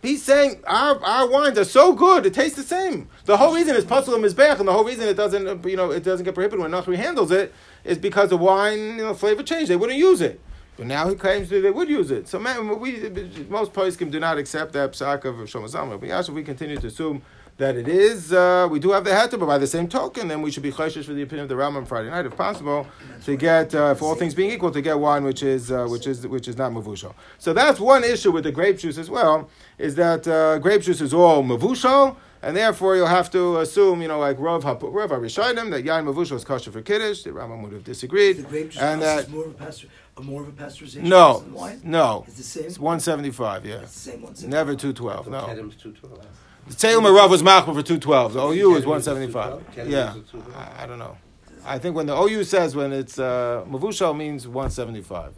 [0.00, 3.08] He's saying our, our wines are so good, it tastes the same.
[3.24, 5.90] The whole reason it's puzzle and mizbeach, and the whole reason it doesn't, you know,
[5.90, 9.42] it doesn't get prohibited when Nachri handles it, is because the wine, you know, flavor
[9.42, 9.70] changed.
[9.70, 10.40] They wouldn't use it.
[10.76, 12.28] But now he claims that they would use it.
[12.28, 13.10] So man, we
[13.48, 15.98] most poskim do not accept that psak of Shlomo Zalman.
[16.00, 17.22] But actually, we continue to assume
[17.58, 18.32] that it is.
[18.32, 20.70] Uh, we do have the heter, but by the same token, then we should be
[20.72, 22.86] chayshish for the opinion of the Rambam Friday night, if possible,
[23.24, 26.06] to get, uh, for all things being equal, to get wine which is uh, which
[26.06, 27.14] is which is not mavushal.
[27.38, 31.00] So that's one issue with the grape juice as well, is that uh, grape juice
[31.00, 32.16] is all mavushal.
[32.40, 36.04] And therefore, you'll have to assume, you know, like Rav Hap- Rav Arishonim, that yain
[36.04, 37.24] mavushal is kosher for kiddush.
[37.24, 39.88] The Rambam would have disagreed, The grape juice and that is more of a pasteur,
[40.16, 41.02] a more of a pasteurization.
[41.02, 41.80] no, than wine.
[41.82, 42.64] no, It's the same.
[42.66, 43.66] it's one seventy five.
[43.66, 44.34] Yeah, It's the same one.
[44.46, 45.26] never two twelve.
[45.26, 46.24] No, Kedem's 212.
[46.68, 48.32] The Tzeil Rav was machmer for two twelve.
[48.34, 49.62] The OU is one seventy five.
[49.76, 50.56] Yeah, is a 212.
[50.56, 51.16] I, I don't know.
[51.64, 55.34] I think when the OU says when it's uh, mavushal means one seventy five.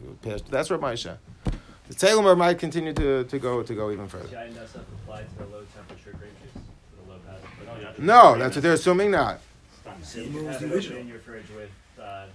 [0.49, 1.17] That's what Maisha.
[1.87, 4.29] The Tzeil might continue to, to go to go even further.
[4.29, 7.39] Shine that stuff applied to the low temperature grape juice, to the low pass.
[7.59, 9.41] But no, you have to- No, that's what they're assuming not.
[9.83, 10.99] So you Same can as have the it original.
[10.99, 11.69] in your fridge with
[12.01, 12.25] uh.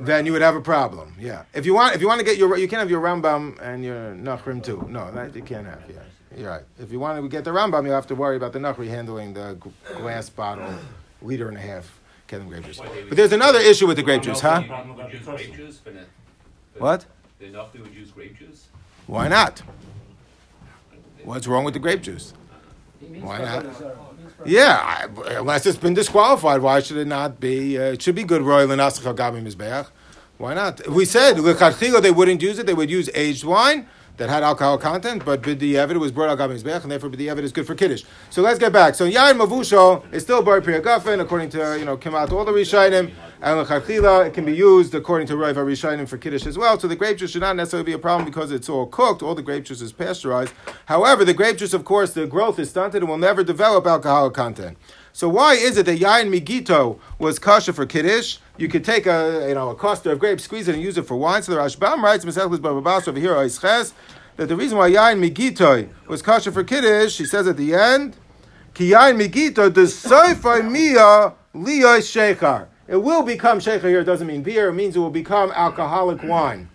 [0.00, 1.14] Then you would have a problem.
[1.20, 1.44] Yeah.
[1.54, 3.84] If you want, if you want to get your, you can't have your Rambam and
[3.84, 4.84] your Nachrim too.
[4.90, 5.82] No, that you can't have.
[5.88, 5.96] Yeah,
[6.36, 6.62] you're right.
[6.78, 9.34] If you want to get the Rambam, you have to worry about the Nachri handling
[9.34, 10.74] the g- glass bottle,
[11.22, 12.80] liter and a half, Kedem grape juice.
[13.08, 14.62] But there's another issue with the grape juice, huh?
[14.62, 16.06] Problem would use grape juice for that.
[16.78, 17.06] What?
[17.38, 18.68] The Nafli would use grape juice.
[19.06, 19.62] Why not?
[21.24, 22.34] What's wrong with the grape juice?
[23.20, 23.66] Why not?
[23.66, 27.78] others, he means for Yeah, I, unless it's been disqualified, why should it not be?
[27.78, 29.88] Uh, it should be good royal and asach gabi mizbeach.
[30.38, 30.86] Why not?
[30.88, 34.78] We said lechatchila they wouldn't use it; they would use aged wine that had alcohol
[34.78, 38.04] content, but b'di'evid was brought al mizbeach, and therefore b'di'evid is good for kiddush.
[38.30, 38.94] So let's get back.
[38.94, 43.12] So yain mavusho is still bar priyagafen according to you know Kimat all the Rishayim,
[43.40, 46.78] And lechachila, it can be used according to Rav Arishanim for kiddush as well.
[46.78, 49.22] So the grape juice should not necessarily be a problem because it's all cooked.
[49.22, 50.52] All the grape juice is pasteurized.
[50.86, 54.34] However, the grape juice, of course, the growth is stunted and will never develop alcoholic
[54.34, 54.78] content.
[55.16, 58.38] So why is it that yain migito was kasha for kiddush?
[58.58, 61.06] You could take a you know a cluster of grapes, squeeze it, and use it
[61.06, 61.40] for wine.
[61.44, 66.20] So the Rashbam writes, Masechus Bababas over here, that the reason why yain migito was
[66.20, 68.16] kasha for kiddush, he says at the end,
[68.74, 72.66] ki yain migito the soifai mia liyoi shechar.
[72.88, 74.00] It will become shechar here.
[74.00, 74.70] It doesn't mean beer.
[74.70, 76.68] It means it will become alcoholic wine.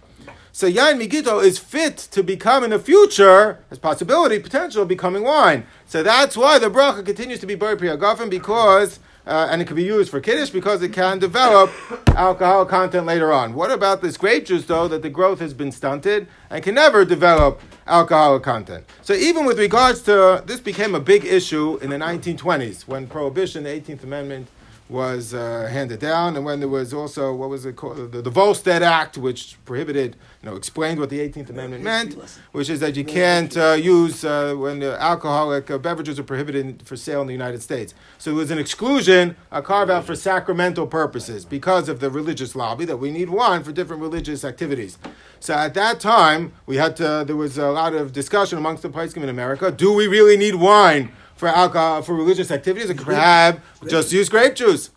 [0.59, 5.65] So yain migito is fit to become in the future, as possibility, potential becoming wine.
[5.85, 9.77] So that's why the bracha continues to be bar priyagafim because, uh, and it can
[9.77, 11.71] be used for kiddush because it can develop
[12.09, 13.53] alcohol content later on.
[13.53, 17.05] What about this grape juice though that the growth has been stunted and can never
[17.05, 18.83] develop alcoholic content?
[19.01, 23.63] So even with regards to this became a big issue in the 1920s when prohibition,
[23.63, 24.49] the 18th Amendment
[24.89, 28.29] was uh, handed down, and when there was also what was it called, the, the
[28.29, 32.13] Volstead Act, which prohibited, you know, explained what the 18th Amendment meant,
[32.53, 36.81] which is that you can't uh, use uh, when uh, alcoholic uh, beverages are prohibited
[36.85, 37.93] for sale in the United States.
[38.17, 42.55] So it was an exclusion, a carve out for sacramental purposes because of the religious
[42.55, 44.97] lobby that we need wine for different religious activities.
[45.41, 48.89] So at that time, we had to, there was a lot of discussion amongst the
[48.89, 49.71] Paiskim in America.
[49.71, 51.11] Do we really need wine?
[51.35, 54.89] For alcohol, for religious activities, or perhaps just use grape juice.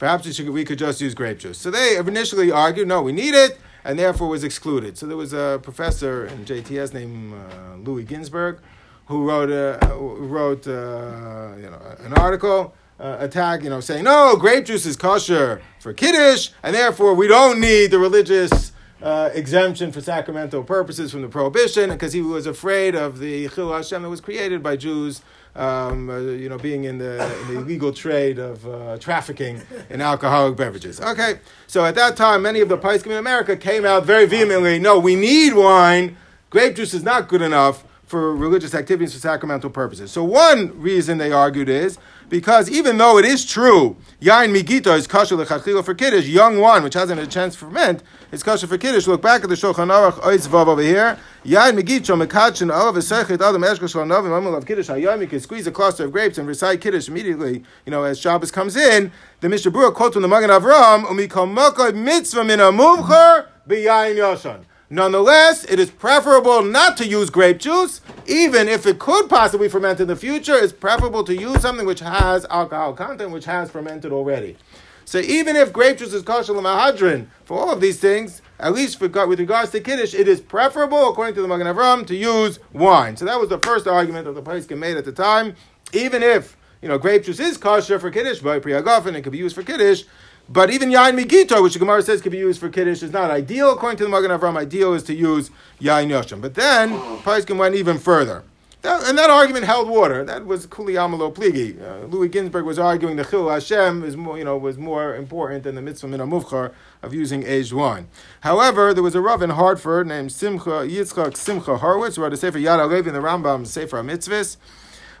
[0.00, 1.58] Perhaps we, should, we could just use grape juice.
[1.58, 4.98] So they initially argued, no, we need it, and therefore was excluded.
[4.98, 8.58] So there was a professor in JTS named uh, Louis Ginzberg
[9.06, 14.36] who wrote, a, wrote uh, you know, an article uh, attack, you know, saying, no,
[14.36, 19.92] grape juice is kosher for kiddush, and therefore we don't need the religious uh, exemption
[19.92, 24.10] for sacramental purposes from the prohibition, because he was afraid of the Chil Hashem that
[24.10, 25.22] was created by Jews
[25.56, 30.00] um, uh, you know, being in the, in the illegal trade of uh, trafficking in
[30.00, 31.00] alcoholic beverages.
[31.00, 34.78] Okay, so at that time, many of the Paiskim in America came out very vehemently.
[34.78, 36.16] No, we need wine.
[36.50, 40.12] Grape juice is not good enough for religious activities for sacramental purposes.
[40.12, 45.06] So one reason they argued is because even though it is true, yain migito is
[45.06, 48.66] kosher lechachila for kiddush, young wine which hasn't had a chance to ferment is kosher
[48.66, 49.06] for kiddush.
[49.06, 51.18] Look back at the Shulchan Aruch Oitz Vav over here.
[51.44, 55.20] Yain migito mekachin olav esechet adam novim amul of kiddush hayom.
[55.20, 57.64] You can squeeze a cluster of grapes and recite kiddush immediately.
[57.84, 61.52] You know as Shabbos comes in, the Mishnah Berurah quotes from the Magen Avraham umikol
[61.52, 64.64] mokod mitzvah min amuvcher b'yain yoshan.
[64.88, 69.98] Nonetheless, it is preferable not to use grape juice, even if it could possibly ferment
[69.98, 70.54] in the future.
[70.54, 74.56] It's preferable to use something which has alcohol content, which has fermented already.
[75.04, 79.00] So even if grape juice is kosher mahadrin for all of these things, at least
[79.00, 82.60] for, with regards to kiddush, it is preferable, according to the Magen Avram, to use
[82.72, 83.16] wine.
[83.16, 85.56] So that was the first argument that the Paiskim made at the time.
[85.92, 89.38] Even if you know grape juice is kosher for kiddush, by priyagafen, it could be
[89.38, 90.04] used for kiddush.
[90.48, 93.30] But even yain migito, which the Gemara says can be used for kiddush, is not
[93.30, 93.72] ideal.
[93.72, 96.40] According to the Magen Avram, ideal is to use yain yoshim.
[96.40, 96.90] But then
[97.22, 98.44] Paiskim went even further.
[98.82, 100.22] That, and that argument held water.
[100.22, 101.82] That was kuli amalo pligi.
[101.82, 105.64] Uh, Louis Ginzberg was arguing the chil Hashem is more, you know, was more important
[105.64, 108.06] than the mitzvah min of using aged wine.
[108.42, 112.36] However, there was a rav in Hartford named Simcha Yitzchak Simcha Horowitz who wrote a
[112.36, 114.56] sefer Yad HaLevi in the Rambam Sefer Mitzvahs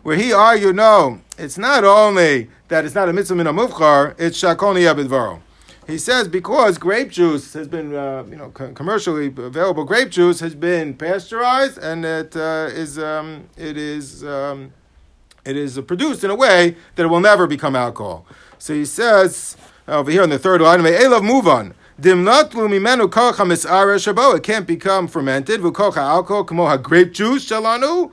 [0.06, 4.40] where he argued, no, it's not only that it's not a mitzvah min mufchar, it's
[4.40, 5.42] shakoni abidvaro.
[5.88, 10.54] He says because grape juice has been, uh, you know, commercially available grape juice has
[10.54, 14.72] been pasteurized and it uh, is, um, it is, um,
[15.44, 18.26] it is produced in a way that it will never become alcohol.
[18.58, 19.56] So he says
[19.88, 22.04] over here in the third line, "Elav move on." It
[24.42, 25.64] can't become fermented.
[25.64, 28.12] Alcohol grape juice shalanu.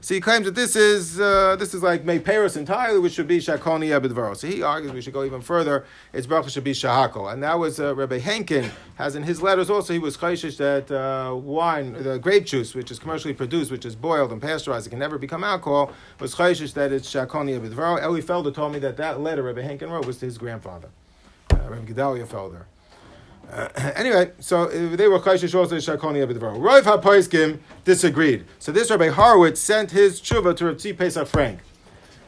[0.00, 3.26] So he claims that this is uh, this is like made Paris entirely, which should
[3.26, 4.36] be Shakoni Abidvaro.
[4.36, 5.86] So he argues we should go even further.
[6.12, 9.68] Its bracha should be Shahako, and that was uh, Rabbi Henkin has in his letters
[9.68, 13.84] also he was chayshish that uh, wine, the grape juice, which is commercially produced, which
[13.84, 18.00] is boiled and pasteurized, it can never become alcohol, was chayshish that it's Shakoni Abidvaro.
[18.00, 20.90] Eli Felder told me that that letter Rabbi Henkin wrote was to his grandfather,
[21.50, 22.66] uh, Rabbi Gedalia Felder.
[23.50, 26.58] Uh, anyway, so uh, they were chayshish also shakoni abidvaro.
[26.58, 28.44] Rav HaPoiskim disagreed.
[28.58, 31.60] So this Rabbi Horowitz sent his tshuva to Rav Pesach Frank.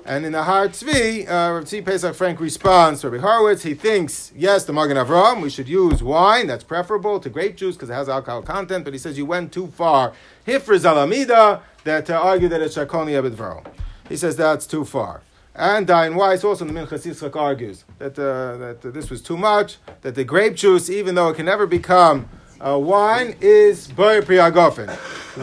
[0.05, 3.63] And in the Har Tzvi, uh, Rav Pesach Frank responds to Rabbi Horowitz.
[3.63, 6.47] He thinks, yes, the Magen Avram, we should use wine.
[6.47, 8.85] That's preferable to grape juice because it has alcohol content.
[8.85, 10.15] But he says you went too far.
[10.47, 13.65] Hifr Alamida, that to argue that it's Shakoni Abidvaro.
[14.09, 15.21] He says that's too far.
[15.61, 19.37] And Dayan Weiss also in the Minchas Yitzchak argues that, uh, that this was too
[19.37, 22.31] much, that the grape juice, even though it can never become
[22.67, 24.89] uh, wine, is Bari Priyagofen.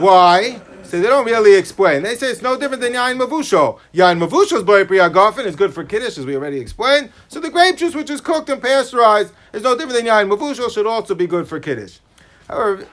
[0.02, 0.60] Why?
[0.82, 2.02] So they don't really explain.
[2.02, 3.80] They say it's no different than Yain Mavusho.
[3.94, 7.12] Yain Mavusho's Bari Priyagofen is good for Kiddush, as we already explained.
[7.28, 10.74] So the grape juice, which is cooked and pasteurized, is no different than Yain Mavusho,
[10.74, 12.00] should also be good for Kiddush.
[12.48, 12.88] However,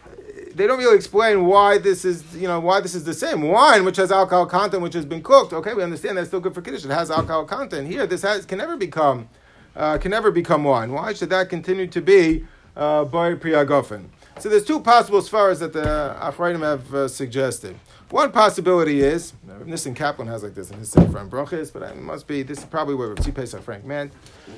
[0.55, 3.43] they don't really explain why this is, you know, why this is the same.
[3.43, 5.53] Wine, which has alcohol content, which has been cooked.
[5.53, 6.85] Okay, we understand that's still good for kiddush.
[6.85, 7.89] It has alcohol content.
[7.89, 9.29] Here, this has can never become,
[9.75, 10.93] uh, can never become wine.
[10.93, 12.45] Why should that continue to be
[12.77, 14.07] uh, bar priyagofen?
[14.39, 17.77] So there's two possible svaras that the Achrayim have uh, suggested.
[18.11, 19.33] One possibility is,
[19.65, 22.59] Nissen Kaplan has like this in his Sefer and Brochis, but it must be, this
[22.59, 24.13] is probably where Rav Pesach Frank meant,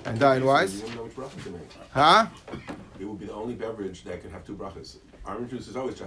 [0.04, 0.74] and Dayan Weiss.
[0.74, 1.68] You wouldn't know which bracha to make.
[1.90, 2.26] Huh?
[2.98, 4.96] It would be the only beverage that could have two brachas.
[5.26, 6.00] Orange juice is always.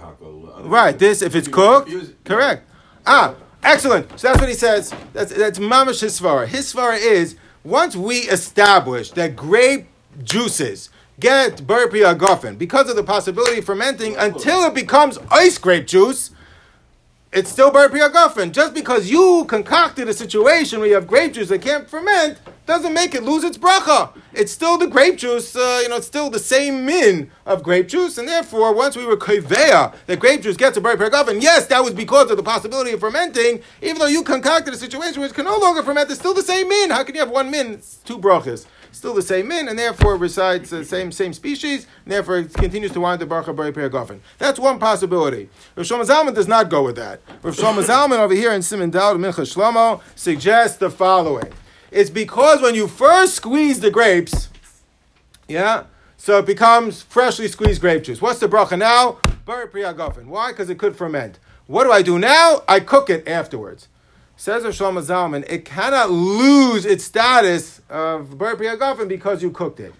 [0.60, 1.90] Right, this, if it's cooked,
[2.24, 2.68] correct.
[3.06, 4.18] Ah, excellent.
[4.18, 4.94] So that's what he says.
[5.12, 6.46] That's, that's mamash his svara.
[6.46, 9.88] His svara is, once we establish that grape
[10.22, 15.86] juices get burpi agofen because of the possibility of fermenting until it becomes ice grape
[15.86, 16.30] juice,
[17.32, 18.50] it's still Bar Priyagofen.
[18.50, 22.92] Just because you concocted a situation where you have grape juice that can't ferment doesn't
[22.92, 24.12] make it lose its bracha.
[24.32, 27.88] It's still the grape juice, uh, you know, it's still the same min of grape
[27.88, 31.66] juice, and therefore, once we were kavea that grape juice gets a Bar Priyagofen, yes,
[31.66, 35.32] that was because of the possibility of fermenting, even though you concocted a situation which
[35.32, 36.90] can no longer ferment, it's still the same min.
[36.90, 37.80] How can you have one min?
[38.04, 38.66] Two brachas.
[38.92, 42.92] Still the same min, and therefore resides the same same species, and therefore it continues
[42.92, 44.20] to wind the bracha Bar Priyagofen.
[44.38, 45.48] That's one possibility.
[45.76, 47.20] Rav Shlomo Zalman does not go with that.
[47.42, 51.52] Rav Shlomo Zalman over here in Simon Dal Mincha Shlomo suggests the following.
[51.90, 54.48] It's because when you first squeeze the grapes,
[55.48, 55.84] yeah,
[56.16, 58.20] so it becomes freshly squeezed grape juice.
[58.20, 59.18] What's the bracha now?
[59.44, 60.26] Bar Priyagofen.
[60.26, 60.52] Why?
[60.52, 61.38] Because it could ferment.
[61.66, 62.62] What do I do now?
[62.68, 63.88] I cook it afterwards.
[64.40, 69.80] Says Rav Shlomo Zalman, it cannot lose its status of Bar Priyagofen because you cooked
[69.80, 69.92] it.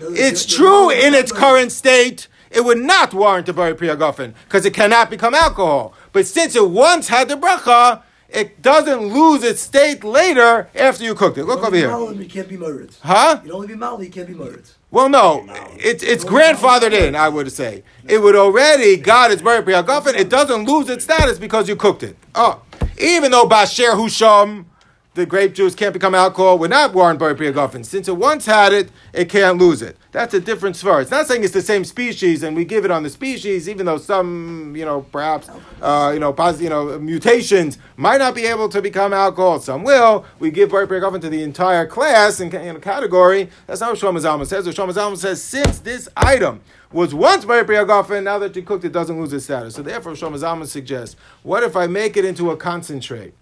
[0.00, 2.26] It's true in its current state.
[2.50, 5.92] It would not warrant a Bar Priyagofen because it cannot become alcohol.
[6.12, 11.14] But since it once had the bracha, it doesn't lose its state later after you
[11.14, 11.44] cooked it.
[11.44, 11.90] Look over here.
[12.12, 12.96] You can't be murdered.
[13.02, 13.42] Huh?
[13.44, 14.64] You only be mal, you can't be murdered.
[14.90, 15.44] Well, no,
[15.76, 17.14] it's it's grandfathered in.
[17.14, 20.14] I would say it would already got its Bar Priyagofen.
[20.14, 22.16] It doesn't lose its status because you cooked it.
[22.34, 22.62] Oh,
[22.98, 24.66] even though Basher Husham,
[25.14, 27.84] the grape juice can't become alcohol, would not warrant Bar Priyagofen.
[27.84, 29.98] Since it once had it, it can't lose it.
[30.10, 31.02] That's a different svar.
[31.02, 33.84] It's not saying it's the same species and we give it on the species, even
[33.84, 35.50] though some, you know, perhaps,
[35.82, 39.60] uh, you know, pos- you know, mutations might not be able to become alcohol.
[39.60, 40.24] Some will.
[40.38, 43.50] We give Priyagofen to the entire class and category.
[43.66, 44.64] That's not what Shlomo Zalman says.
[44.64, 48.84] What Shlomo Zalman says, since this item was once Bar Priyagofen, now that you cooked
[48.84, 49.74] it, doesn't lose its status.
[49.74, 53.34] So therefore, Shlomo Zalman suggests, what if I make it into a concentrate?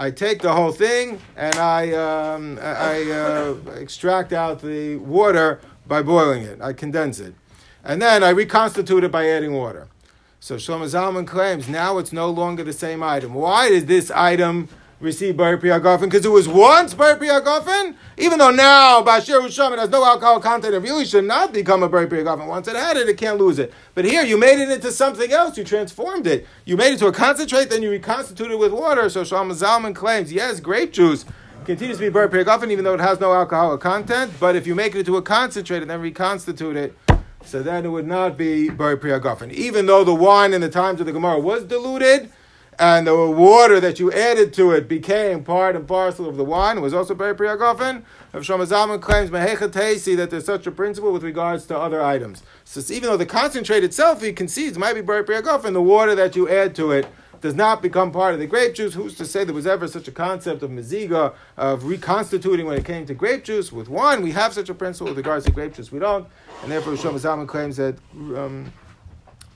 [0.00, 6.02] I take the whole thing and I, um, I uh, extract out the water by
[6.02, 6.60] boiling it.
[6.62, 7.34] I condense it.
[7.82, 9.88] And then I reconstitute it by adding water.
[10.38, 13.34] So Shlomo Zalman claims now it's no longer the same item.
[13.34, 14.68] Why does this item
[15.00, 16.02] receive Bar Priyagofen?
[16.02, 17.94] Because it was once Bar Priyagofen?
[18.16, 21.82] Even though now Bashir Usham it has no alcohol content, it really should not become
[21.82, 22.46] a Bar Priyagofen.
[22.46, 23.72] Once it had it, it can't lose it.
[23.94, 25.56] But here you made it into something else.
[25.56, 26.46] You transformed it.
[26.64, 29.08] You made it to a concentrate, then you reconstituted it with water.
[29.08, 31.24] So Shlomo Zalman claims, yes, grape juice
[31.64, 34.32] continues to be Bar Priyagofen even though it has no alcoholic content.
[34.40, 36.96] But if you make it into a concentrate and then reconstitute it,
[37.44, 39.52] so then it would not be Bar Priyagofen.
[39.52, 42.30] Even though the wine in the times of the Gemara was diluted,
[42.78, 46.78] and the water that you added to it became part and parcel of the wine,
[46.78, 48.04] it was also Bar Priyagofen.
[48.32, 52.02] Rav Shlomo Zalman claims Mehecha Teisi that there's such a principle with regards to other
[52.02, 52.42] items.
[52.64, 56.36] So even though the concentrate itself, he concedes, might be Bar Priyagofen, the water that
[56.36, 57.06] you add to it
[57.40, 58.94] does not become part of the grape juice.
[58.94, 62.84] Who's to say there was ever such a concept of meziga, of reconstituting when it
[62.84, 63.72] came to grape juice?
[63.72, 65.08] With wine, we have such a principle.
[65.08, 66.26] With regards to grape juice, we don't.
[66.62, 68.72] And therefore, Shlomo Zalman claims that um,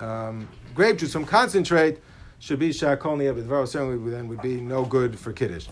[0.01, 2.01] um, grape juice from concentrate
[2.43, 3.69] should be shakol niyabidvar.
[3.69, 5.69] Certainly, then would be no good for kiddush.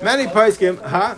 [0.00, 1.16] Many paiskim, huh?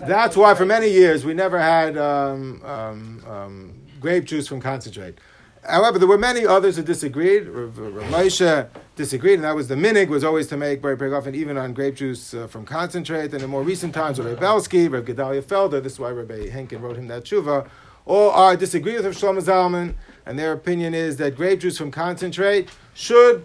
[0.00, 5.18] That's why for many years we never had um, um, um, grape juice from concentrate.
[5.62, 7.46] However, there were many others who disagreed.
[7.46, 11.72] Moshe disagreed, and that was the minig was always to make Bar Priyagofen even on
[11.72, 13.32] grape juice uh, from concentrate.
[13.32, 16.80] And in more recent times, Rav Belsky, Rav Gedalia Felder, this is why Rabbi Henkin
[16.80, 17.68] wrote him that tshuva,
[18.06, 19.94] all are disagree with Shlomo Zalman,
[20.30, 23.44] and their opinion is that grape juice from concentrate should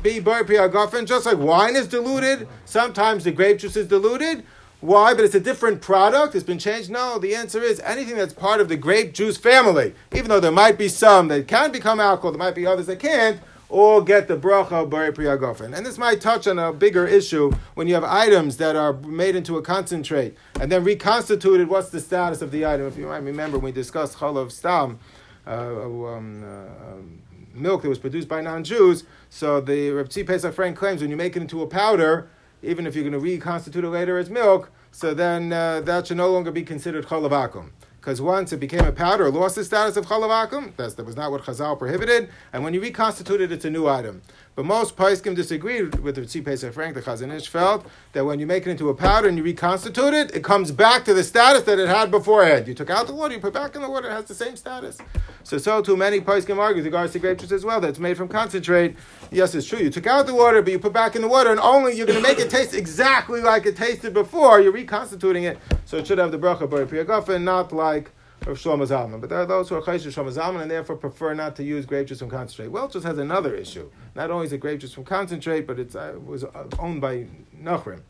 [0.00, 2.46] be bar priyagofen, just like wine is diluted.
[2.64, 4.44] Sometimes the grape juice is diluted.
[4.80, 5.12] Why?
[5.12, 6.36] But it's a different product.
[6.36, 6.88] It's been changed.
[6.88, 9.92] No, the answer is anything that's part of the grape juice family.
[10.14, 13.00] Even though there might be some that can become alcohol, there might be others that
[13.00, 13.40] can't.
[13.68, 15.76] All get the bracha bari priyagofen.
[15.76, 19.34] And this might touch on a bigger issue when you have items that are made
[19.34, 21.66] into a concentrate and then reconstituted.
[21.66, 22.86] What's the status of the item?
[22.86, 25.00] If you might remember, we discussed chalav stam,
[25.46, 27.22] um, uh, um,
[27.54, 29.04] milk that was produced by non-Jews.
[29.30, 32.28] So the Reb Tzvi Pesach Frank claims when you make it into a powder,
[32.62, 36.16] even if you're going to reconstitute it later as milk, so then uh, that should
[36.16, 37.70] no longer be considered chalav
[38.00, 41.16] Because once it became a powder, it lost the status of chalav That's, that was
[41.16, 42.30] not what Chazal prohibited.
[42.52, 44.22] And when you reconstitute it, it's a new item.
[44.56, 48.46] But most Paiskim disagreed with the Pesach Frank, the Chazon Ish felt that when you
[48.46, 51.64] make it into a powder and you reconstitute it, it comes back to the status
[51.64, 52.68] that it had beforehand.
[52.68, 54.54] You took out the water, you put back in the water, it has the same
[54.54, 54.98] status.
[55.42, 58.28] So, so too many Paiskim argue regards to grape juice as well, that's made from
[58.28, 58.96] concentrate.
[59.32, 59.80] Yes, it's true.
[59.80, 62.06] You took out the water, but you put back in the water, and only you're
[62.06, 64.60] going to make it taste exactly like it tasted before.
[64.60, 68.12] You're reconstituting it, so it should have the bracha priyagofen, not like
[68.46, 69.20] of Shlomo Zalman.
[69.20, 71.86] But there are those who are Chaysh Shlomo Zalman and therefore prefer not to use
[71.86, 72.68] grape juice from concentrate.
[72.68, 73.90] Welch's has another issue.
[74.14, 77.00] Not only is it grape juice from concentrate, but it's, uh, it was uh, owned
[77.00, 77.26] by
[77.60, 78.00] Nachrim,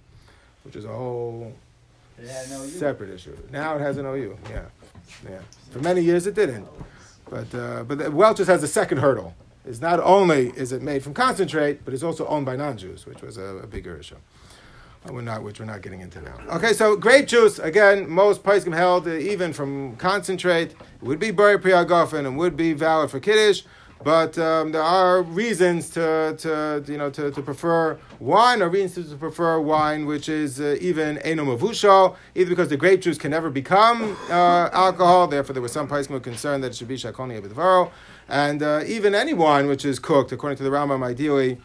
[0.65, 1.53] which is a whole
[2.67, 3.37] separate issue.
[3.51, 4.39] Now it has an OU.
[4.51, 4.65] Yeah,
[5.29, 5.41] yeah.
[5.71, 6.69] For many years it didn't.
[7.29, 9.35] But uh, but Welch's has a second hurdle.
[9.65, 13.23] Is not only is it made from concentrate, but it's also owned by non-Jews, which
[13.23, 14.17] was a, a bigger issue.
[15.11, 16.35] We're not, which we're not getting into now.
[16.49, 18.09] Okay, so grape juice again.
[18.09, 23.11] Most poskim held uh, even from concentrate would be bari priyagofen and would be valid
[23.11, 23.65] for kiddush.
[24.03, 29.11] But um, there are reasons to, to you know to, to prefer wine, or reasons
[29.11, 33.51] to prefer wine which is uh, even enomavushal, either because the grape juice can never
[33.51, 35.27] become uh, alcohol.
[35.27, 37.91] Therefore, there was some poskim concerned that it should be shakoni abedvaro,
[38.29, 41.59] and uh, even any wine which is cooked, according to the Rambam, ideally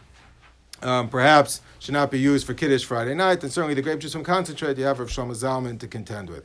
[0.82, 4.12] um, perhaps should not be used for Kiddush Friday night, and certainly the grape juice
[4.12, 6.44] from concentrate you have of Shlomo Zalman to contend with.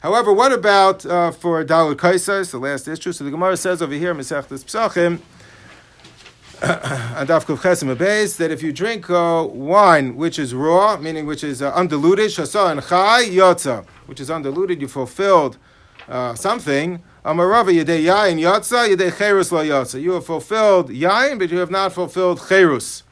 [0.00, 3.12] However, what about uh, for Dalud Kaisais, the last issue?
[3.12, 5.20] So the Gemara says over here, Mesechtes Psachim,
[6.62, 11.62] and Daf Chesim that if you drink uh, wine which is raw, meaning which is
[11.62, 15.56] uh, undiluted, and Chai Yotza, which is undiluted, you fulfilled
[16.08, 17.02] uh, something.
[17.24, 19.62] Amarava Yedei Yain Yotza, Yedei Cherus La.
[19.98, 23.02] You have fulfilled Yain, but you have not fulfilled Cherus.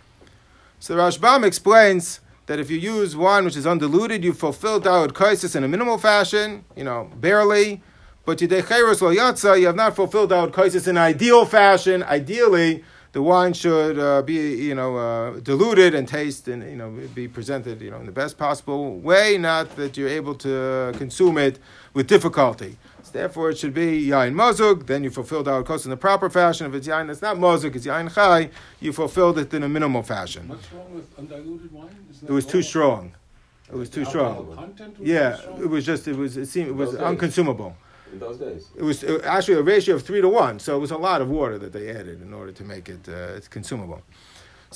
[0.79, 5.13] So the Rashbam explains that if you use wine which is undiluted, you fulfill Dawud
[5.13, 7.83] Kaisis in a minimal fashion, you know, barely.
[8.25, 12.03] But you you have not fulfilled Dawud Kaisis in ideal fashion.
[12.03, 16.91] Ideally, the wine should uh, be, you know, uh, diluted and taste and, you know,
[17.15, 21.39] be presented, you know, in the best possible way, not that you're able to consume
[21.39, 21.59] it
[21.95, 22.77] with difficulty.
[23.17, 24.87] Therefore, it should be yain mazug.
[24.87, 26.67] Then you fulfilled our cost in the proper fashion.
[26.67, 28.51] If it's yain that's not mazug, it's yain chai.
[28.79, 30.49] You fulfilled it in a minimal fashion.
[30.49, 31.89] What's wrong with undiluted wine?
[32.23, 33.15] It was too strong.
[33.73, 34.47] It was too strong.
[34.47, 34.59] Was
[35.01, 35.63] yeah, strong?
[35.63, 37.75] it was just it was it seemed it was unconsumable.
[38.13, 38.69] In those days.
[38.77, 41.23] It was uh, actually a ratio of three to one, so it was a lot
[41.23, 44.03] of water that they added in order to make it uh, consumable.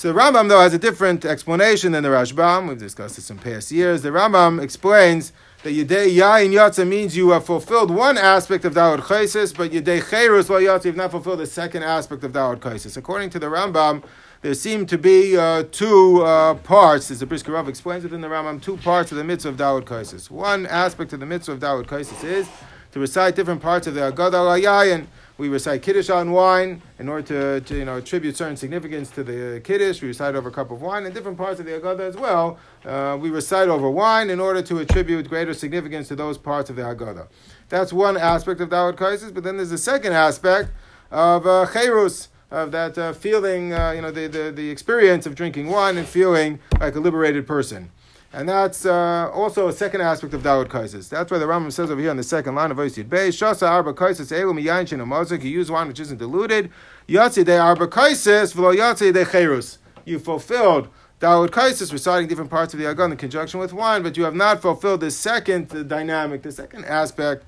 [0.00, 2.70] So the Rambam though has a different explanation than the Rashbam.
[2.70, 4.00] We've discussed this in past years.
[4.00, 9.06] The Rambam explains that Yedei Yain Yatza means you have fulfilled one aspect of Dawud
[9.06, 12.96] Chaisis, but Yedei Cherus Lo Yatza, you've not fulfilled the second aspect of Dawud Chaisis.
[12.96, 14.02] According to the Rambam,
[14.40, 18.22] there seem to be uh, two uh, parts, as the Brisker Rav explains it in
[18.22, 20.30] the Rambam, two parts of the mitzvah of Dawud Chaisis.
[20.30, 22.48] One aspect of the mitzvah of Dawud Chaisis is
[22.92, 25.08] to recite different parts of the Agadah Yayin
[25.40, 27.26] we recite Kiddush on wine in order
[27.62, 30.02] to, to, you know, attribute certain significance to the Kiddush.
[30.02, 31.06] We recite over a cup of wine.
[31.06, 34.60] In different parts of the Haggadah as well, uh, we recite over wine in order
[34.60, 37.26] to attribute greater significance to those parts of the Haggadah.
[37.70, 40.72] That's one aspect of Dawud Kaisis, but then there's a second aspect
[41.10, 45.34] of uh, Cherus, of that uh, feeling, uh, you know, the, the, the experience of
[45.34, 47.90] drinking wine and feeling like a liberated person.
[48.32, 51.08] And that's uh, also a second aspect of Dawud Kaisis.
[51.08, 53.68] That's why the Rambam says over here on the second line of Oisid Bey, Shasa
[53.68, 56.70] Arba Kaisis Elu Miyayin Shin Amozik, you use wine which isn't diluted,
[57.08, 59.78] Yatsi De Arba Kaisis, V'lo Yatsi De Cherus.
[60.04, 60.88] You fulfilled
[61.20, 64.36] Dawud Kaisis, reciting different parts of the Agon in conjunction with wine, but you have
[64.36, 67.44] not fulfilled the second dynamic, the second aspect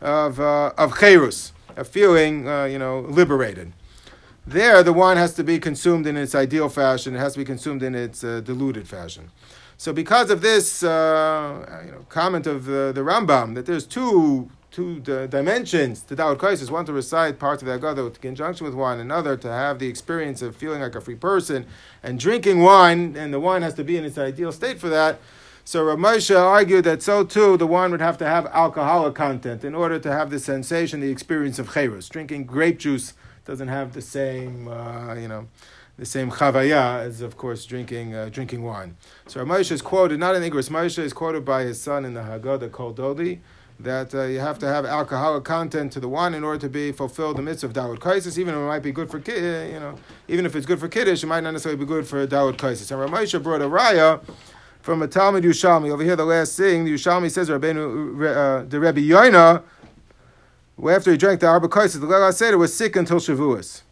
[0.00, 3.74] of, uh, of Cherus, of feeling, uh, you know, liberated.
[4.46, 7.14] There, the wine has to be consumed in its ideal fashion.
[7.14, 9.30] It has to be consumed in its uh, diluted fashion.
[9.82, 14.48] So because of this uh, you know, comment of uh, the Rambam that there's two
[14.70, 18.64] two d- dimensions to Dawud Kaisis, one to recite parts of the Haggadah in conjunction
[18.64, 21.66] with wine, another to have the experience of feeling like a free person
[22.00, 25.18] and drinking wine, and the wine has to be in its ideal state for that.
[25.64, 29.74] So Ramosha argued that so too the wine would have to have alcoholic content in
[29.74, 32.08] order to have the sensation, the experience of cherus.
[32.08, 33.14] Drinking grape juice
[33.44, 35.48] doesn't have the same, uh, you know,
[36.02, 38.96] the same chavaya as, of course, drinking uh, drinking wine.
[39.28, 42.22] So Ramosha is quoted, not in Igros, Moshe is quoted by his son in the
[42.22, 43.38] Haggadah called Dodi,
[43.78, 46.90] that uh, you have to have alcoholic content to the wine in order to be
[46.90, 49.78] fulfilled the mitzvah of Dawud Kaisis, even if it might be good for uh, you
[49.78, 49.96] know,
[50.26, 52.90] even if it's good for Kiddush, it might not necessarily be good for Dawud Kaisis.
[52.90, 54.20] And Ramosha brought a raya
[54.80, 55.88] from a Talmud Yerushalmi.
[55.90, 57.84] Over here, the last thing, the Yerushalmi says, Rabbeinu,
[58.26, 59.62] uh, the Rebbe Yoina,
[60.90, 63.82] after he drank the Arba Kaisis, the Lala Seder was sick until Shavuos.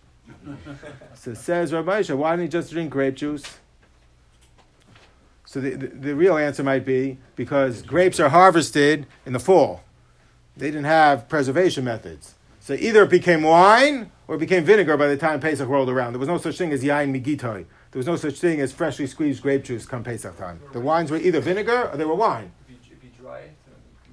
[1.21, 3.59] so says Rabbi Moshe, why didn't he just drink grape juice?
[5.45, 9.83] So the, the, the real answer might be because grapes are harvested in the fall.
[10.57, 12.37] They didn't have preservation methods.
[12.59, 16.15] So either it became wine or it became vinegar by the time Pesach rolled around.
[16.15, 17.67] There was no such thing as yain migitoi.
[17.91, 20.59] There was no such thing as freshly squeezed grape juice come Pesach time.
[20.73, 22.51] The wines were either vinegar or they were wine.
[22.67, 23.53] If you, if you dry it,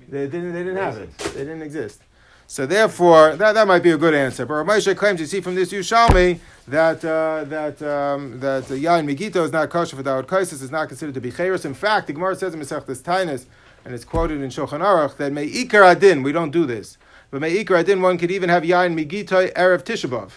[0.10, 1.18] They didn't, they didn't have it.
[1.20, 2.02] They didn't exist.
[2.50, 4.46] So therefore, that, that might be a good answer.
[4.46, 6.40] But Ramosha claims, you see from this Yerushalmi,
[6.70, 10.72] that uh, that um, that uh, Yain Megito is not kosher for Dawud Kaisis, is
[10.72, 11.66] not considered to be Cheres.
[11.66, 13.46] In fact, the Gemara says in Masechtas Tainus,
[13.84, 16.98] and it's quoted in Shulchan Aruch, that Me'ikar Adin, we don't do this,
[17.32, 20.32] but Me'ikar Adin, one could even have Yain Megito Erev Tishabov.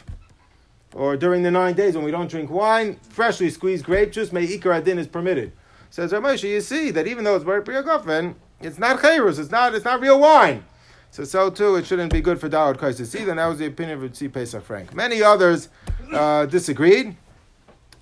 [0.93, 4.73] Or during the nine days when we don't drink wine, freshly squeezed grape juice, Me'ikar
[4.73, 5.53] Adin is permitted.
[5.91, 9.75] Says Ramosha, you see that even though it's very Priyagofen, it's not Cheres, it's not,
[9.77, 10.65] it's not real wine.
[11.13, 13.67] So, so too, it shouldn't be good for Dawud Kaisis either, and that was the
[13.67, 14.95] opinion of Ritzi Pesach Frank.
[14.95, 15.69] Many others
[16.13, 17.17] uh, disagreed,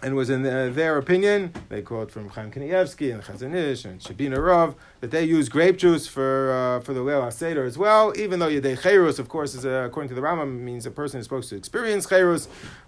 [0.01, 3.99] and was in uh, their opinion, they quote from Chaim Kanievsky and Chazon Ish and
[3.99, 8.13] Shabina Rav, that they use grape juice for, uh, for the Leil HaSeder as well,
[8.17, 11.19] even though Yedei Cherus, of course, is uh, according to the Rambam, means a person
[11.19, 12.47] is supposed to experience Cherus,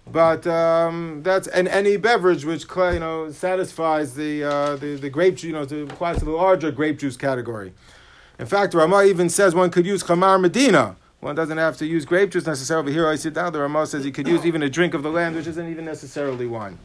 [0.09, 5.35] but um, that's, and any beverage which, you know, satisfies the, uh, the, the grape
[5.35, 7.73] juice, you know, to to the larger grape juice category.
[8.41, 10.95] In fact, the Ramah even says one could use Chamar Medina.
[11.19, 12.91] One doesn't have to use grape juice necessarily.
[12.91, 13.53] Here I sit down.
[13.53, 15.85] The Ramah says you could use even a drink of the land, which isn't even
[15.85, 16.79] necessarily wine.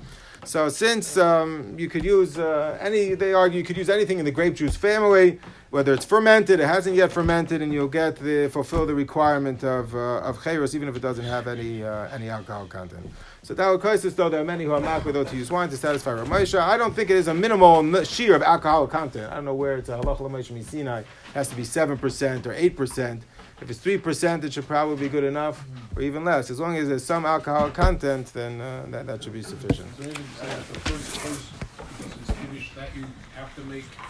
[0.44, 4.26] So since um, you could use uh, any, they argue you could use anything in
[4.26, 5.40] the grape juice family,
[5.70, 9.94] whether it's fermented, it hasn't yet fermented, and you'll get the fulfill the requirement of
[9.94, 13.10] uh, of chayros, even if it doesn't have any uh, any alcohol content.
[13.42, 13.80] So would
[14.16, 16.60] though there are many who are not with to use wine to satisfy Ramosha.
[16.60, 19.32] I don't think it is a minimal shear of alcoholic content.
[19.32, 21.02] I don't know where it's a halacha l'moshe Sinai
[21.36, 23.22] has to be seven percent or eight percent.
[23.60, 25.64] If it's three percent, it should probably be good enough,
[25.94, 26.50] or even less.
[26.50, 29.88] As long as there's some alcohol content, then uh, that, that should be sufficient.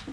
[0.07, 0.13] So